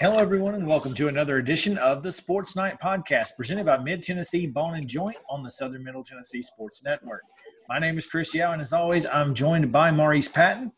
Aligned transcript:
Hello, 0.00 0.14
everyone, 0.18 0.54
and 0.54 0.64
welcome 0.64 0.94
to 0.94 1.08
another 1.08 1.38
edition 1.38 1.76
of 1.78 2.04
the 2.04 2.12
Sports 2.12 2.54
Night 2.54 2.80
Podcast 2.80 3.30
presented 3.36 3.66
by 3.66 3.78
Mid 3.78 4.00
Tennessee 4.00 4.46
Bone 4.46 4.76
and 4.76 4.86
Joint 4.86 5.16
on 5.28 5.42
the 5.42 5.50
Southern 5.50 5.82
Middle 5.82 6.04
Tennessee 6.04 6.40
Sports 6.40 6.84
Network. 6.84 7.22
My 7.68 7.80
name 7.80 7.98
is 7.98 8.06
Chris 8.06 8.32
Yao, 8.32 8.52
and 8.52 8.62
as 8.62 8.72
always, 8.72 9.06
I'm 9.06 9.34
joined 9.34 9.72
by 9.72 9.90
Maurice 9.90 10.28
Patton. 10.28 10.70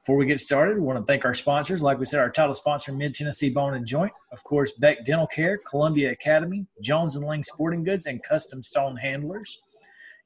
Before 0.00 0.16
we 0.16 0.24
get 0.24 0.40
started, 0.40 0.76
we 0.76 0.80
want 0.80 0.98
to 0.98 1.04
thank 1.04 1.26
our 1.26 1.34
sponsors. 1.34 1.82
Like 1.82 1.98
we 1.98 2.06
said, 2.06 2.20
our 2.20 2.30
title 2.30 2.54
sponsor, 2.54 2.92
Mid 2.92 3.14
Tennessee 3.14 3.50
Bone 3.50 3.74
and 3.74 3.86
Joint. 3.86 4.12
Of 4.32 4.42
course, 4.42 4.72
Beck 4.72 5.04
Dental 5.04 5.26
Care, 5.26 5.58
Columbia 5.68 6.10
Academy, 6.10 6.64
Jones 6.80 7.14
and 7.14 7.26
Lang 7.26 7.42
Sporting 7.42 7.84
Goods, 7.84 8.06
and 8.06 8.22
Custom 8.22 8.62
Stone 8.62 8.96
Handlers. 8.96 9.60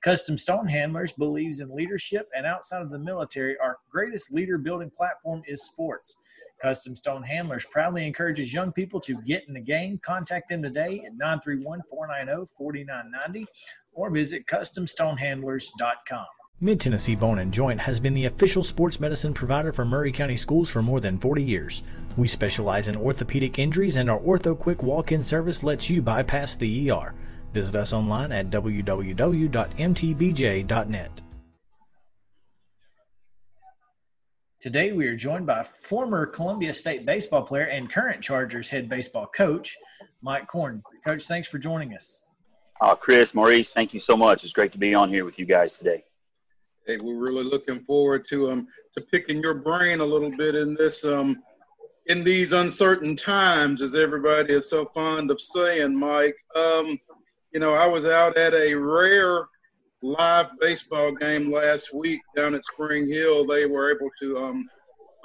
Custom 0.04 0.38
Stone 0.38 0.68
Handlers 0.68 1.10
believes 1.10 1.58
in 1.58 1.74
leadership, 1.74 2.28
and 2.36 2.46
outside 2.46 2.80
of 2.80 2.90
the 2.90 2.98
military, 3.00 3.58
our 3.58 3.78
greatest 3.90 4.32
leader 4.32 4.56
building 4.56 4.88
platform 4.96 5.42
is 5.48 5.64
sports. 5.64 6.16
Custom 6.60 6.96
Stone 6.96 7.22
Handlers 7.22 7.66
proudly 7.66 8.06
encourages 8.06 8.52
young 8.52 8.72
people 8.72 9.00
to 9.00 9.20
get 9.22 9.46
in 9.48 9.54
the 9.54 9.60
game. 9.60 9.98
Contact 10.02 10.48
them 10.48 10.62
today 10.62 11.02
at 11.06 11.16
931 11.16 11.82
490 11.88 12.52
4990 12.56 13.46
or 13.92 14.10
visit 14.10 14.46
CustomStonehandlers.com. 14.46 16.26
Mid 16.58 16.80
Tennessee 16.80 17.14
Bone 17.14 17.40
and 17.40 17.52
Joint 17.52 17.78
has 17.80 18.00
been 18.00 18.14
the 18.14 18.24
official 18.24 18.64
sports 18.64 18.98
medicine 18.98 19.34
provider 19.34 19.74
for 19.74 19.84
Maury 19.84 20.10
County 20.10 20.36
schools 20.36 20.70
for 20.70 20.80
more 20.80 21.00
than 21.00 21.18
40 21.18 21.42
years. 21.42 21.82
We 22.16 22.26
specialize 22.28 22.88
in 22.88 22.96
orthopedic 22.96 23.58
injuries, 23.58 23.96
and 23.96 24.08
our 24.08 24.20
Ortho 24.20 24.58
Quick 24.58 24.82
walk 24.82 25.12
in 25.12 25.22
service 25.22 25.62
lets 25.62 25.90
you 25.90 26.00
bypass 26.00 26.56
the 26.56 26.90
ER. 26.90 27.14
Visit 27.52 27.76
us 27.76 27.92
online 27.92 28.32
at 28.32 28.48
www.mtbj.net. 28.48 29.52
Today, 34.66 34.90
we 34.90 35.06
are 35.06 35.14
joined 35.14 35.46
by 35.46 35.62
former 35.62 36.26
Columbia 36.26 36.74
State 36.74 37.06
baseball 37.06 37.44
player 37.44 37.66
and 37.66 37.88
current 37.88 38.20
Chargers 38.20 38.68
head 38.68 38.88
baseball 38.88 39.28
coach, 39.28 39.76
Mike 40.22 40.48
Korn. 40.48 40.82
Coach, 41.04 41.26
thanks 41.28 41.46
for 41.46 41.56
joining 41.56 41.94
us. 41.94 42.26
Uh, 42.80 42.96
Chris, 42.96 43.32
Maurice, 43.32 43.70
thank 43.70 43.94
you 43.94 44.00
so 44.00 44.16
much. 44.16 44.42
It's 44.42 44.52
great 44.52 44.72
to 44.72 44.78
be 44.78 44.92
on 44.92 45.08
here 45.08 45.24
with 45.24 45.38
you 45.38 45.44
guys 45.46 45.78
today. 45.78 46.02
Hey, 46.84 46.98
we're 47.00 47.14
really 47.14 47.44
looking 47.44 47.78
forward 47.78 48.26
to 48.30 48.50
um 48.50 48.66
to 48.96 49.00
picking 49.00 49.40
your 49.40 49.54
brain 49.54 50.00
a 50.00 50.04
little 50.04 50.36
bit 50.36 50.56
in 50.56 50.74
this 50.74 51.04
um 51.04 51.40
in 52.06 52.24
these 52.24 52.52
uncertain 52.52 53.14
times, 53.14 53.82
as 53.82 53.94
everybody 53.94 54.52
is 54.52 54.68
so 54.68 54.84
fond 54.86 55.30
of 55.30 55.40
saying, 55.40 55.94
Mike. 55.94 56.36
Um, 56.56 56.98
you 57.54 57.60
know, 57.60 57.74
I 57.74 57.86
was 57.86 58.04
out 58.04 58.36
at 58.36 58.52
a 58.52 58.74
rare 58.74 59.46
live 60.06 60.50
baseball 60.60 61.12
game 61.12 61.50
last 61.50 61.92
week 61.92 62.20
down 62.36 62.54
at 62.54 62.64
Spring 62.64 63.08
Hill. 63.08 63.44
They 63.44 63.66
were 63.66 63.90
able 63.90 64.10
to 64.20 64.38
um, 64.38 64.70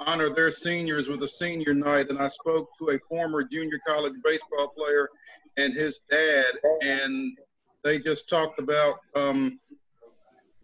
honor 0.00 0.30
their 0.30 0.50
seniors 0.50 1.08
with 1.08 1.22
a 1.22 1.28
senior 1.28 1.72
night, 1.72 2.10
and 2.10 2.18
I 2.18 2.26
spoke 2.26 2.68
to 2.80 2.90
a 2.90 2.98
former 3.08 3.44
junior 3.44 3.78
college 3.86 4.14
baseball 4.24 4.72
player 4.76 5.08
and 5.56 5.72
his 5.72 6.00
dad, 6.10 6.46
and 6.82 7.38
they 7.84 8.00
just 8.00 8.28
talked 8.28 8.60
about 8.60 8.96
um, 9.14 9.60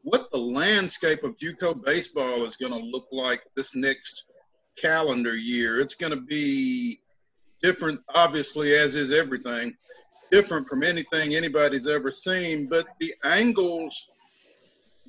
what 0.03 0.31
the 0.33 0.39
landscape 0.39 1.23
of 1.23 1.37
JUCO 1.37 1.85
baseball 1.85 2.45
is 2.45 2.57
going 2.57 2.73
to 2.73 2.89
look 2.89 3.07
like 3.13 3.45
this 3.55 3.77
next 3.77 4.25
calendar 4.77 5.37
year. 5.37 5.79
It's 5.81 5.95
going 5.95 6.13
to 6.13 6.21
be 6.21 6.99
different, 7.63 8.01
obviously, 8.15 8.75
as 8.75 8.97
is 8.97 9.13
everything 9.13 9.77
different 10.31 10.69
from 10.69 10.83
anything 10.83 11.34
anybody's 11.34 11.87
ever 11.87 12.12
seen, 12.12 12.67
but 12.67 12.87
the 13.01 13.15
angles 13.25 14.09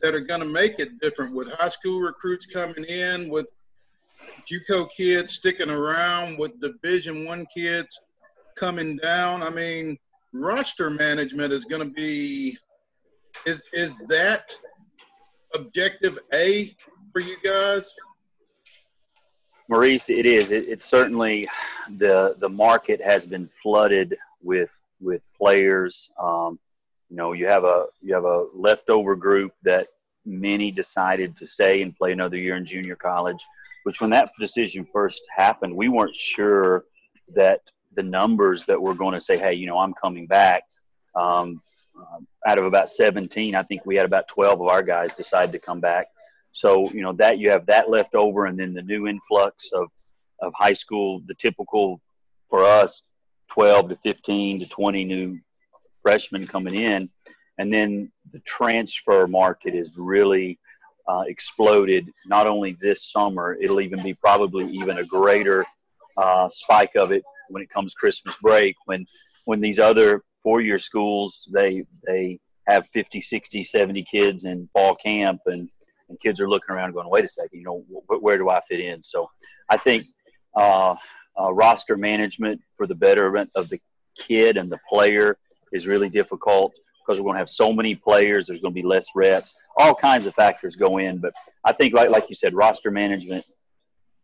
that 0.01 0.15
are 0.15 0.21
going 0.21 0.39
to 0.39 0.45
make 0.45 0.79
it 0.79 0.99
different 1.01 1.35
with 1.35 1.51
high 1.51 1.69
school 1.69 1.99
recruits 1.99 2.45
coming 2.45 2.83
in, 2.85 3.29
with 3.29 3.51
JUCO 4.49 4.89
kids 4.95 5.31
sticking 5.31 5.69
around, 5.69 6.37
with 6.37 6.59
Division 6.61 7.25
One 7.25 7.45
kids 7.55 8.07
coming 8.55 8.97
down. 8.97 9.43
I 9.43 9.49
mean, 9.49 9.97
roster 10.33 10.89
management 10.89 11.51
is 11.51 11.65
going 11.65 11.87
to 11.87 11.93
be 11.93 12.57
is 13.45 13.63
is 13.73 13.97
that 14.09 14.55
objective 15.55 16.17
A 16.33 16.75
for 17.13 17.21
you 17.21 17.37
guys? 17.43 17.95
Maurice, 19.69 20.09
it 20.09 20.25
is. 20.25 20.51
It, 20.51 20.67
it's 20.67 20.85
certainly 20.85 21.47
the 21.97 22.35
the 22.39 22.49
market 22.49 23.01
has 23.01 23.25
been 23.25 23.49
flooded 23.61 24.17
with 24.41 24.69
with 24.99 25.21
players. 25.37 26.11
Um, 26.21 26.59
you 27.09 27.17
know, 27.17 27.33
you 27.33 27.47
have 27.47 27.63
a 27.63 27.85
you 28.01 28.13
have 28.13 28.25
a 28.25 28.47
leftover 28.53 29.15
group 29.15 29.53
that 29.63 29.87
many 30.25 30.71
decided 30.71 31.35
to 31.37 31.47
stay 31.47 31.81
and 31.81 31.95
play 31.95 32.11
another 32.11 32.37
year 32.37 32.55
in 32.55 32.65
junior 32.65 32.95
college. 32.95 33.39
Which, 33.83 34.01
when 34.01 34.09
that 34.11 34.31
decision 34.39 34.85
first 34.91 35.21
happened, 35.35 35.75
we 35.75 35.87
weren't 35.87 36.15
sure 36.15 36.85
that 37.33 37.61
the 37.95 38.03
numbers 38.03 38.65
that 38.65 38.81
were 38.81 38.93
going 38.93 39.13
to 39.13 39.21
say, 39.21 39.37
"Hey, 39.37 39.53
you 39.53 39.67
know, 39.67 39.79
I'm 39.79 39.93
coming 39.93 40.27
back." 40.27 40.63
Um, 41.15 41.61
out 42.47 42.57
of 42.57 42.65
about 42.65 42.89
17, 42.89 43.55
I 43.55 43.63
think 43.63 43.85
we 43.85 43.95
had 43.95 44.05
about 44.05 44.27
12 44.29 44.61
of 44.61 44.67
our 44.67 44.83
guys 44.83 45.13
decide 45.13 45.51
to 45.51 45.59
come 45.59 45.81
back. 45.81 46.07
So, 46.53 46.89
you 46.91 47.01
know, 47.01 47.13
that 47.13 47.39
you 47.39 47.51
have 47.51 47.65
that 47.65 47.89
left 47.89 48.15
over, 48.15 48.45
and 48.45 48.57
then 48.57 48.73
the 48.73 48.81
new 48.81 49.07
influx 49.07 49.71
of 49.73 49.89
of 50.41 50.53
high 50.55 50.73
school, 50.73 51.21
the 51.27 51.33
typical 51.33 51.99
for 52.49 52.63
us 52.63 53.03
12 53.49 53.89
to 53.89 53.95
15 54.03 54.59
to 54.59 54.65
20 54.67 55.05
new 55.05 55.39
freshmen 56.01 56.45
coming 56.45 56.75
in. 56.75 57.09
And 57.57 57.73
then 57.73 58.11
the 58.31 58.39
transfer 58.39 59.27
market 59.27 59.75
is 59.75 59.97
really 59.97 60.57
uh, 61.07 61.23
exploded, 61.27 62.11
not 62.27 62.47
only 62.47 62.77
this 62.79 63.11
summer, 63.11 63.57
it'll 63.59 63.81
even 63.81 64.01
be 64.03 64.13
probably 64.13 64.71
even 64.71 64.99
a 64.99 65.03
greater 65.03 65.65
uh, 66.17 66.47
spike 66.47 66.95
of 66.95 67.11
it 67.11 67.23
when 67.49 67.63
it 67.63 67.69
comes 67.69 67.93
Christmas 67.93 68.35
break, 68.41 68.75
when, 68.85 69.05
when 69.45 69.59
these 69.59 69.79
other 69.79 70.23
four-year 70.43 70.77
schools, 70.77 71.49
they, 71.51 71.83
they 72.05 72.39
have 72.67 72.87
50, 72.93 73.21
60, 73.21 73.63
70 73.63 74.03
kids 74.03 74.45
in 74.45 74.69
fall 74.71 74.95
camp 74.95 75.41
and, 75.47 75.67
and 76.09 76.19
kids 76.21 76.39
are 76.39 76.49
looking 76.49 76.75
around 76.75 76.93
going, 76.93 77.09
wait 77.09 77.25
a 77.25 77.27
second, 77.27 77.59
you 77.59 77.65
know, 77.65 77.83
wh- 78.07 78.21
where 78.21 78.37
do 78.37 78.49
I 78.49 78.61
fit 78.69 78.79
in? 78.79 79.01
So 79.01 79.29
I 79.67 79.77
think 79.77 80.03
uh, 80.55 80.95
uh, 81.39 81.51
roster 81.51 81.97
management 81.97 82.61
for 82.77 82.87
the 82.87 82.95
betterment 82.95 83.49
of 83.55 83.69
the 83.69 83.79
kid 84.17 84.57
and 84.57 84.71
the 84.71 84.79
player 84.89 85.37
is 85.71 85.87
really 85.87 86.09
difficult 86.09 86.73
because 86.99 87.19
we're 87.19 87.25
going 87.25 87.35
to 87.35 87.39
have 87.39 87.49
so 87.49 87.73
many 87.73 87.95
players. 87.95 88.47
There's 88.47 88.61
going 88.61 88.73
to 88.73 88.81
be 88.81 88.87
less 88.87 89.07
reps. 89.15 89.53
All 89.77 89.95
kinds 89.95 90.25
of 90.25 90.33
factors 90.35 90.75
go 90.75 90.97
in, 90.97 91.17
but 91.17 91.33
I 91.65 91.73
think, 91.73 91.93
like 91.93 92.09
like 92.09 92.29
you 92.29 92.35
said, 92.35 92.53
roster 92.53 92.91
management, 92.91 93.45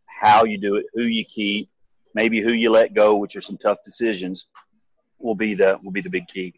how 0.06 0.44
you 0.44 0.58
do 0.58 0.76
it, 0.76 0.86
who 0.94 1.02
you 1.02 1.24
keep, 1.24 1.68
maybe 2.14 2.40
who 2.40 2.52
you 2.52 2.70
let 2.70 2.94
go, 2.94 3.16
which 3.16 3.36
are 3.36 3.40
some 3.40 3.58
tough 3.58 3.78
decisions, 3.84 4.46
will 5.18 5.34
be 5.34 5.54
the 5.54 5.78
will 5.82 5.92
be 5.92 6.00
the 6.00 6.10
big 6.10 6.28
key. 6.28 6.54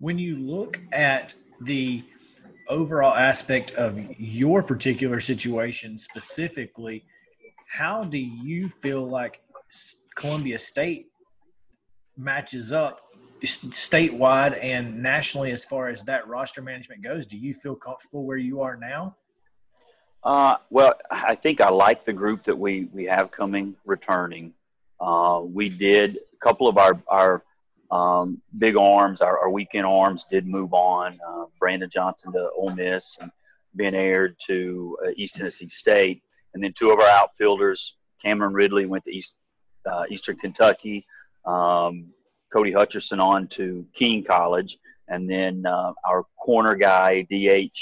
When 0.00 0.18
you 0.18 0.36
look 0.36 0.80
at 0.92 1.34
the 1.60 2.04
overall 2.68 3.14
aspect 3.14 3.72
of 3.72 3.98
your 4.18 4.62
particular 4.62 5.20
situation 5.20 5.96
specifically 5.98 7.04
how 7.68 8.02
do 8.02 8.18
you 8.18 8.68
feel 8.68 9.06
like 9.06 9.40
Columbia 10.14 10.58
State 10.58 11.06
matches 12.16 12.72
up 12.72 13.02
statewide 13.44 14.58
and 14.62 15.00
nationally 15.00 15.52
as 15.52 15.64
far 15.64 15.88
as 15.88 16.02
that 16.04 16.26
roster 16.26 16.62
management 16.62 17.02
goes? 17.02 17.26
Do 17.26 17.36
you 17.36 17.54
feel 17.54 17.76
comfortable 17.76 18.24
where 18.24 18.36
you 18.36 18.62
are 18.62 18.76
now? 18.76 19.16
Uh, 20.24 20.56
well, 20.70 20.94
I 21.10 21.36
think 21.36 21.60
I 21.60 21.70
like 21.70 22.04
the 22.04 22.12
group 22.12 22.42
that 22.44 22.58
we, 22.58 22.88
we 22.92 23.04
have 23.04 23.30
coming 23.30 23.76
returning. 23.84 24.52
Uh, 25.00 25.42
we 25.44 25.68
did 25.68 26.16
a 26.16 26.36
couple 26.44 26.68
of 26.68 26.76
our, 26.76 27.00
our 27.06 27.44
um, 27.90 28.42
big 28.58 28.76
arms, 28.76 29.20
our, 29.20 29.38
our, 29.38 29.50
weekend 29.50 29.86
arms 29.86 30.26
did 30.28 30.46
move 30.46 30.74
on. 30.74 31.18
Uh, 31.26 31.44
Brandon 31.58 31.88
Johnson 31.88 32.32
to 32.32 32.50
Ole 32.56 32.74
Miss 32.74 33.16
and 33.20 33.30
Ben 33.74 33.94
Aird 33.94 34.36
to 34.46 34.98
uh, 35.06 35.10
East 35.16 35.36
Tennessee 35.36 35.68
State. 35.68 36.22
And 36.54 36.62
then 36.62 36.74
two 36.78 36.90
of 36.90 36.98
our 36.98 37.08
outfielders, 37.08 37.94
Cameron 38.22 38.54
Ridley 38.54 38.86
went 38.86 39.04
to 39.04 39.10
East 39.10 39.40
uh, 39.88 40.04
Eastern 40.10 40.36
Kentucky. 40.36 41.06
Um, 41.46 42.12
Cody 42.52 42.72
Hutcherson 42.72 43.20
on 43.22 43.46
to 43.48 43.86
Keene 43.94 44.24
College, 44.24 44.78
and 45.08 45.28
then 45.28 45.66
uh, 45.66 45.92
our 46.04 46.24
corner 46.38 46.74
guy 46.74 47.26
DH 47.30 47.76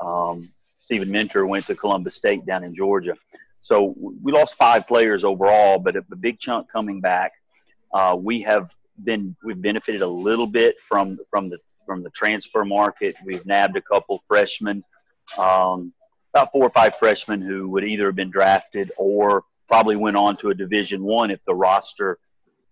um, 0.00 0.48
Stephen 0.76 1.10
Mentor 1.10 1.46
went 1.46 1.66
to 1.66 1.74
Columbus 1.74 2.16
State 2.16 2.44
down 2.46 2.64
in 2.64 2.74
Georgia. 2.74 3.14
So 3.60 3.94
we 3.96 4.32
lost 4.32 4.56
five 4.56 4.88
players 4.88 5.22
overall, 5.24 5.78
but 5.78 5.96
a, 5.96 6.02
big 6.16 6.40
chunk 6.40 6.70
coming 6.70 7.00
back. 7.00 7.32
Uh, 7.94 8.16
we 8.18 8.42
have 8.42 8.74
been 9.04 9.36
we've 9.44 9.60
benefited 9.60 10.02
a 10.02 10.06
little 10.06 10.46
bit 10.46 10.76
from 10.80 11.18
from 11.30 11.48
the 11.48 11.58
from 11.86 12.02
the 12.02 12.10
transfer 12.10 12.64
market. 12.64 13.14
We've 13.24 13.44
nabbed 13.46 13.76
a 13.76 13.82
couple 13.82 14.22
freshmen. 14.26 14.82
Um, 15.38 15.92
about 16.34 16.50
four 16.52 16.64
or 16.64 16.70
five 16.70 16.96
freshmen 16.96 17.40
who 17.40 17.68
would 17.68 17.84
either 17.84 18.06
have 18.06 18.16
been 18.16 18.30
drafted 18.30 18.90
or 18.96 19.44
probably 19.68 19.96
went 19.96 20.16
on 20.16 20.36
to 20.38 20.50
a 20.50 20.54
Division 20.54 21.02
One 21.02 21.30
if 21.30 21.44
the 21.44 21.54
roster 21.54 22.18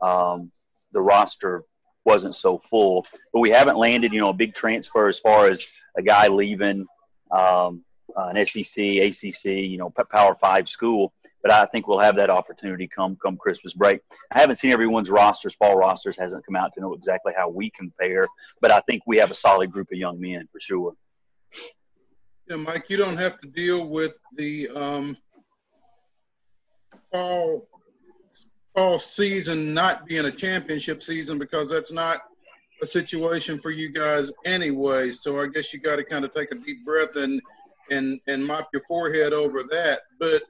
um, 0.01 0.51
the 0.93 1.01
roster 1.01 1.65
wasn't 2.05 2.35
so 2.35 2.63
full. 2.71 3.07
But 3.33 3.41
we 3.41 3.51
haven't 3.51 3.77
landed, 3.77 4.13
you 4.13 4.21
know, 4.21 4.31
a 4.31 4.35
big 4.35 4.55
transfer 4.55 5.09
as 5.09 5.19
far 5.19 5.49
as 5.51 5.67
a 5.97 6.03
guy 6.03 6.29
leaving 6.29 6.87
um, 7.31 7.85
an 8.17 8.45
SEC, 8.45 8.79
ACC, 8.79 9.45
you 9.45 9.79
know, 9.79 9.93
Power 10.11 10.37
Five 10.41 10.69
school. 10.69 11.13
but 11.43 11.53
I 11.53 11.67
think 11.67 11.87
we'll 11.87 12.01
have 12.01 12.17
that 12.17 12.31
opportunity 12.31 12.89
come 12.89 13.17
come 13.23 13.37
Christmas 13.37 13.75
break. 13.75 14.01
I 14.31 14.41
haven't 14.41 14.57
seen 14.57 14.73
everyone's 14.73 15.11
rosters, 15.11 15.55
fall 15.55 15.77
rosters 15.77 16.19
hasn't 16.19 16.45
come 16.47 16.57
out 16.57 16.73
to 16.75 16.81
know 16.81 16.95
exactly 16.95 17.33
how 17.37 17.49
we 17.49 17.71
compare, 17.71 18.27
but 18.61 18.71
I 18.71 18.81
think 18.81 19.03
we 19.07 19.19
have 19.19 19.31
a 19.31 19.35
solid 19.35 19.71
group 19.71 19.89
of 19.93 19.99
young 19.99 20.21
men 20.21 20.49
for 20.53 20.61
sure. 20.61 20.95
Yeah, 22.51 22.57
Mike, 22.57 22.87
you 22.89 22.97
don't 22.97 23.17
have 23.17 23.41
to 23.43 23.47
deal 23.47 23.87
with 23.87 24.15
the 24.37 24.69
um, 24.75 25.17
fall 27.13 27.69
fall 28.75 28.99
season 28.99 29.73
not 29.73 30.05
being 30.07 30.25
a 30.25 30.33
championship 30.33 31.01
season 31.01 31.39
because 31.39 31.71
that's 31.71 31.93
not 31.93 32.23
a 32.83 32.87
situation 32.87 33.61
for 33.61 33.71
you 33.71 33.89
guys 33.93 34.33
anyway. 34.45 35.11
So 35.11 35.41
I 35.41 35.47
guess 35.47 35.73
you 35.73 35.79
got 35.79 35.97
to 35.97 36.05
kind 36.05 36.25
of 36.25 36.35
take 36.35 36.51
a 36.51 36.57
deep 36.57 36.85
breath 36.85 37.15
and 37.15 37.41
and 37.93 38.21
and 38.27 38.45
mop 38.45 38.69
your 38.73 38.83
forehead 38.83 39.33
over 39.33 39.63
that. 39.71 40.01
But 40.19 40.43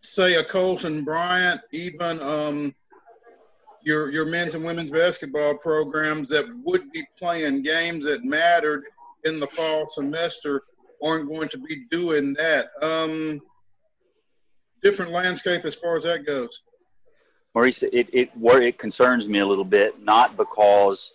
say 0.00 0.34
a 0.34 0.42
Colton 0.42 1.04
Bryant, 1.04 1.60
even 1.70 2.20
um, 2.20 2.74
your 3.84 4.10
your 4.10 4.26
men's 4.26 4.56
and 4.56 4.64
women's 4.64 4.90
basketball 4.90 5.58
programs 5.58 6.28
that 6.30 6.46
would 6.64 6.90
be 6.90 7.04
playing 7.16 7.62
games 7.62 8.04
that 8.06 8.24
mattered 8.24 8.82
in 9.22 9.38
the 9.38 9.46
fall 9.46 9.86
semester 9.86 10.64
aren't 11.02 11.28
going 11.28 11.48
to 11.48 11.58
be 11.58 11.84
doing 11.90 12.34
that. 12.34 12.68
Um, 12.82 13.40
different 14.82 15.12
landscape 15.12 15.64
as 15.64 15.74
far 15.74 15.96
as 15.96 16.04
that 16.04 16.26
goes. 16.26 16.62
Maurice, 17.54 17.82
it 17.82 18.08
it 18.12 18.30
it 18.36 18.78
concerns 18.78 19.26
me 19.26 19.40
a 19.40 19.46
little 19.46 19.64
bit, 19.64 20.02
not 20.02 20.36
because 20.36 21.12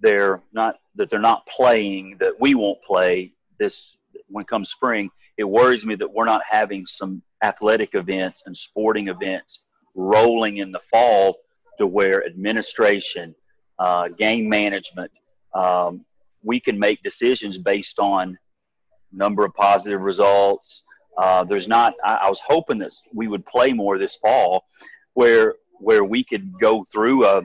they're 0.00 0.40
not 0.52 0.76
that 0.96 1.10
they're 1.10 1.18
not 1.20 1.46
playing, 1.46 2.16
that 2.20 2.32
we 2.40 2.54
won't 2.54 2.82
play 2.82 3.32
this 3.58 3.96
when 4.28 4.42
it 4.42 4.48
comes 4.48 4.70
spring. 4.70 5.10
It 5.38 5.44
worries 5.44 5.86
me 5.86 5.94
that 5.96 6.12
we're 6.12 6.26
not 6.26 6.42
having 6.48 6.86
some 6.86 7.22
athletic 7.42 7.94
events 7.94 8.44
and 8.46 8.56
sporting 8.56 9.08
events 9.08 9.62
rolling 9.94 10.58
in 10.58 10.72
the 10.72 10.80
fall 10.90 11.36
to 11.78 11.86
where 11.86 12.24
administration, 12.26 13.34
uh, 13.78 14.08
game 14.08 14.48
management, 14.48 15.10
um, 15.54 16.04
we 16.42 16.60
can 16.60 16.78
make 16.78 17.02
decisions 17.02 17.58
based 17.58 17.98
on 17.98 18.38
number 19.12 19.44
of 19.44 19.54
positive 19.54 20.00
results, 20.00 20.84
uh, 21.18 21.44
there's 21.44 21.68
not. 21.68 21.94
I, 22.04 22.20
I, 22.22 22.28
was 22.28 22.40
hoping 22.40 22.78
that 22.78 22.92
we 23.12 23.28
would 23.28 23.44
play 23.44 23.72
more 23.72 23.98
this 23.98 24.16
fall, 24.16 24.64
where 25.14 25.56
where 25.72 26.04
we 26.04 26.24
could 26.24 26.58
go 26.58 26.84
through 26.90 27.26
a 27.26 27.42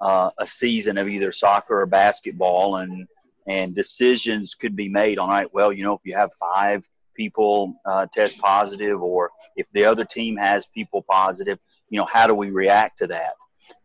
uh, 0.00 0.30
a 0.38 0.46
season 0.46 0.96
of 0.96 1.08
either 1.08 1.32
soccer 1.32 1.80
or 1.80 1.86
basketball, 1.86 2.76
and 2.76 3.06
and 3.48 3.74
decisions 3.74 4.54
could 4.54 4.76
be 4.76 4.88
made 4.88 5.18
on. 5.18 5.28
Right, 5.28 5.52
well, 5.52 5.72
you 5.72 5.82
know, 5.82 5.94
if 5.94 6.00
you 6.04 6.14
have 6.14 6.30
five 6.38 6.88
people 7.16 7.74
uh, 7.84 8.06
test 8.14 8.38
positive, 8.38 9.02
or 9.02 9.30
if 9.56 9.66
the 9.72 9.84
other 9.84 10.04
team 10.04 10.36
has 10.36 10.66
people 10.66 11.04
positive, 11.10 11.58
you 11.88 11.98
know, 11.98 12.06
how 12.06 12.28
do 12.28 12.34
we 12.34 12.50
react 12.50 12.98
to 12.98 13.08
that? 13.08 13.34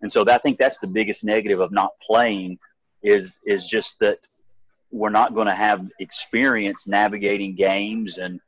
And 0.02 0.14
so 0.14 0.24
I 0.28 0.38
think 0.38 0.60
that's 0.60 0.80
the 0.80 0.88
biggest 0.88 1.24
negative 1.24 1.60
of 1.60 1.72
not 1.72 1.92
playing 2.06 2.60
is 3.02 3.40
is 3.46 3.66
just 3.66 3.98
that 4.02 4.20
we're 4.92 5.10
not 5.10 5.34
going 5.34 5.48
to 5.48 5.56
have 5.56 5.86
experience 6.00 6.88
navigating 6.88 7.56
games 7.56 8.18
and 8.18 8.40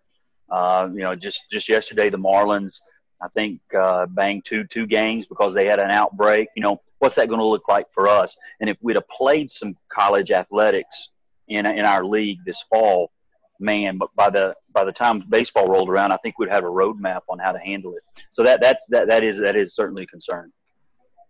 uh, 0.50 0.90
you 0.94 1.02
know, 1.02 1.16
just 1.16 1.50
just 1.52 1.68
yesterday, 1.68 2.10
the 2.10 2.18
Marlins, 2.18 2.82
I 3.22 3.28
think, 3.30 3.60
uh, 3.78 4.06
banged 4.08 4.46
two 4.46 4.64
two 4.64 4.86
games 4.86 5.26
because 5.26 5.54
they 5.54 5.66
had 5.66 5.80
an 5.80 5.92
outbreak. 5.92 6.50
You 6.56 6.64
know, 6.64 6.82
what's 7.00 7.16
that 7.16 7.28
going 7.28 7.40
to 7.40 7.46
look 7.46 7.68
like 7.68 7.88
for 7.94 8.08
us? 8.08 8.38
And 8.60 8.70
if 8.70 8.78
we'd 8.82 8.96
have 8.96 9.08
played 9.10 9.52
some 9.52 9.76
college 9.90 10.32
athletics 10.32 11.10
in 11.48 11.66
in 11.66 11.86
our 11.86 12.06
league 12.06 12.40
this 12.46 12.62
fall, 12.62 13.12
man, 13.60 13.98
but 13.98 14.10
by 14.16 14.30
the 14.30 14.56
by 14.72 14.84
the 14.84 14.92
time 14.92 15.20
baseball 15.30 15.66
rolled 15.66 15.90
around, 15.90 16.12
I 16.12 16.18
think 16.18 16.40
we'd 16.40 16.50
have 16.50 16.64
a 16.64 16.68
roadmap 16.68 17.22
on 17.30 17.40
how 17.40 17.52
to 17.52 17.60
handle 17.60 17.94
it. 17.96 18.04
So 18.30 18.44
that 18.44 18.62
that's 18.62 18.86
that 18.88 19.10
that 19.10 19.24
is 19.24 19.38
that 19.40 19.56
is 19.58 19.76
certainly 19.76 20.04
a 20.04 20.08
concern. 20.08 20.52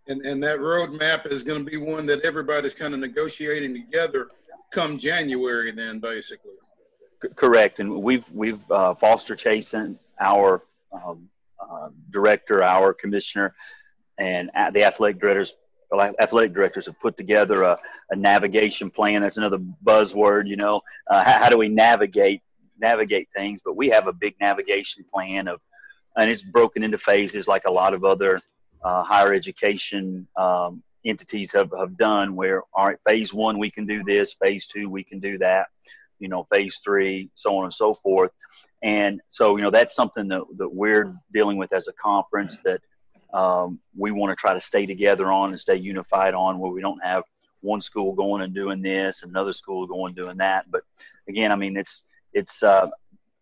And 0.06 0.24
and 0.24 0.42
that 0.44 0.58
roadmap 0.58 1.30
is 1.30 1.42
going 1.42 1.64
to 1.64 1.68
be 1.68 1.76
one 1.76 2.06
that 2.06 2.20
everybody's 2.22 2.74
kind 2.74 2.94
of 2.94 3.00
negotiating 3.00 3.74
together 3.74 4.28
come 4.70 4.98
January. 4.98 5.72
Then 5.72 5.98
basically 5.98 6.52
correct, 7.34 7.80
and 7.80 8.02
we've 8.02 8.30
we've 8.32 8.70
uh, 8.70 8.94
Foster 8.94 9.36
Chasen, 9.36 9.98
our 10.20 10.62
um, 10.92 11.28
uh, 11.58 11.88
director, 12.10 12.62
our 12.62 12.92
commissioner, 12.92 13.54
and 14.18 14.50
the 14.72 14.84
athletic 14.84 15.20
directors. 15.20 15.56
Athletic 16.20 16.52
directors 16.52 16.84
have 16.84 17.00
put 17.00 17.16
together 17.16 17.62
a, 17.62 17.78
a 18.10 18.16
navigation 18.16 18.90
plan. 18.90 19.22
That's 19.22 19.38
another 19.38 19.56
buzzword, 19.82 20.46
you 20.46 20.56
know. 20.56 20.82
Uh, 21.06 21.24
how, 21.24 21.44
how 21.44 21.48
do 21.48 21.56
we 21.56 21.68
navigate 21.70 22.42
navigate 22.78 23.28
things? 23.34 23.62
But 23.64 23.74
we 23.74 23.88
have 23.88 24.06
a 24.06 24.12
big 24.12 24.34
navigation 24.38 25.04
plan 25.10 25.48
of, 25.48 25.60
and 26.14 26.30
it's 26.30 26.42
broken 26.42 26.82
into 26.82 26.98
phases 26.98 27.48
like 27.48 27.62
a 27.66 27.70
lot 27.70 27.94
of 27.94 28.04
other 28.04 28.38
uh, 28.84 29.02
higher 29.02 29.32
education 29.32 30.28
um, 30.36 30.82
entities 31.04 31.52
have, 31.52 31.72
have 31.78 31.96
done 31.96 32.34
where 32.34 32.62
all 32.74 32.86
right 32.86 32.98
phase 33.06 33.32
one 33.32 33.58
we 33.58 33.70
can 33.70 33.86
do 33.86 34.02
this 34.02 34.34
phase 34.34 34.66
two 34.66 34.90
we 34.90 35.04
can 35.04 35.20
do 35.20 35.38
that 35.38 35.68
you 36.18 36.28
know, 36.28 36.46
phase 36.52 36.80
three, 36.84 37.30
so 37.34 37.56
on 37.56 37.64
and 37.64 37.74
so 37.74 37.94
forth. 37.94 38.32
And 38.82 39.20
so, 39.28 39.56
you 39.56 39.62
know, 39.62 39.70
that's 39.70 39.94
something 39.94 40.28
that, 40.28 40.42
that 40.56 40.68
we're 40.68 41.14
dealing 41.32 41.56
with 41.56 41.72
as 41.72 41.88
a 41.88 41.92
conference 41.92 42.60
that 42.64 42.80
um, 43.32 43.78
we 43.96 44.10
want 44.10 44.30
to 44.30 44.36
try 44.36 44.54
to 44.54 44.60
stay 44.60 44.86
together 44.86 45.30
on 45.30 45.50
and 45.50 45.60
stay 45.60 45.76
unified 45.76 46.34
on 46.34 46.58
where 46.58 46.70
we 46.70 46.80
don't 46.80 47.02
have 47.02 47.24
one 47.60 47.80
school 47.80 48.12
going 48.12 48.42
and 48.42 48.54
doing 48.54 48.80
this, 48.80 49.22
another 49.22 49.52
school 49.52 49.86
going 49.86 50.10
and 50.10 50.16
doing 50.16 50.36
that. 50.38 50.70
But 50.70 50.82
again, 51.28 51.50
I 51.50 51.56
mean, 51.56 51.76
it's, 51.76 52.04
it's, 52.32 52.62
uh, 52.62 52.88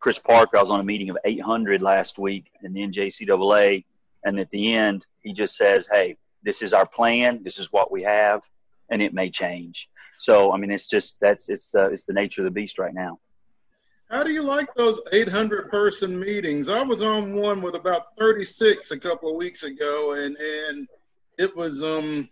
Chris 0.00 0.18
Parker, 0.18 0.56
I 0.56 0.60
was 0.60 0.70
on 0.70 0.80
a 0.80 0.84
meeting 0.84 1.10
of 1.10 1.18
800 1.24 1.82
last 1.82 2.18
week 2.18 2.52
in 2.62 2.72
the 2.72 2.80
NJCAA. 2.80 3.84
And 4.24 4.38
at 4.38 4.50
the 4.50 4.74
end, 4.74 5.06
he 5.22 5.32
just 5.32 5.56
says, 5.56 5.88
Hey, 5.90 6.16
this 6.42 6.62
is 6.62 6.72
our 6.72 6.86
plan. 6.86 7.42
This 7.42 7.58
is 7.58 7.72
what 7.72 7.90
we 7.90 8.02
have, 8.02 8.42
and 8.90 9.02
it 9.02 9.14
may 9.14 9.30
change. 9.30 9.88
So 10.18 10.52
I 10.52 10.56
mean, 10.56 10.70
it's 10.70 10.86
just 10.86 11.18
that's 11.20 11.48
it's 11.48 11.70
the 11.70 11.86
it's 11.86 12.04
the 12.04 12.12
nature 12.12 12.42
of 12.42 12.46
the 12.46 12.50
beast 12.50 12.78
right 12.78 12.94
now. 12.94 13.18
How 14.10 14.22
do 14.22 14.30
you 14.30 14.42
like 14.42 14.72
those 14.76 15.00
800 15.12 15.68
person 15.68 16.18
meetings? 16.18 16.68
I 16.68 16.82
was 16.82 17.02
on 17.02 17.34
one 17.34 17.60
with 17.60 17.74
about 17.74 18.16
36 18.18 18.92
a 18.92 18.98
couple 18.98 19.30
of 19.30 19.36
weeks 19.36 19.64
ago, 19.64 20.12
and 20.12 20.36
and 20.36 20.88
it 21.38 21.54
was 21.56 21.82
um 21.82 22.28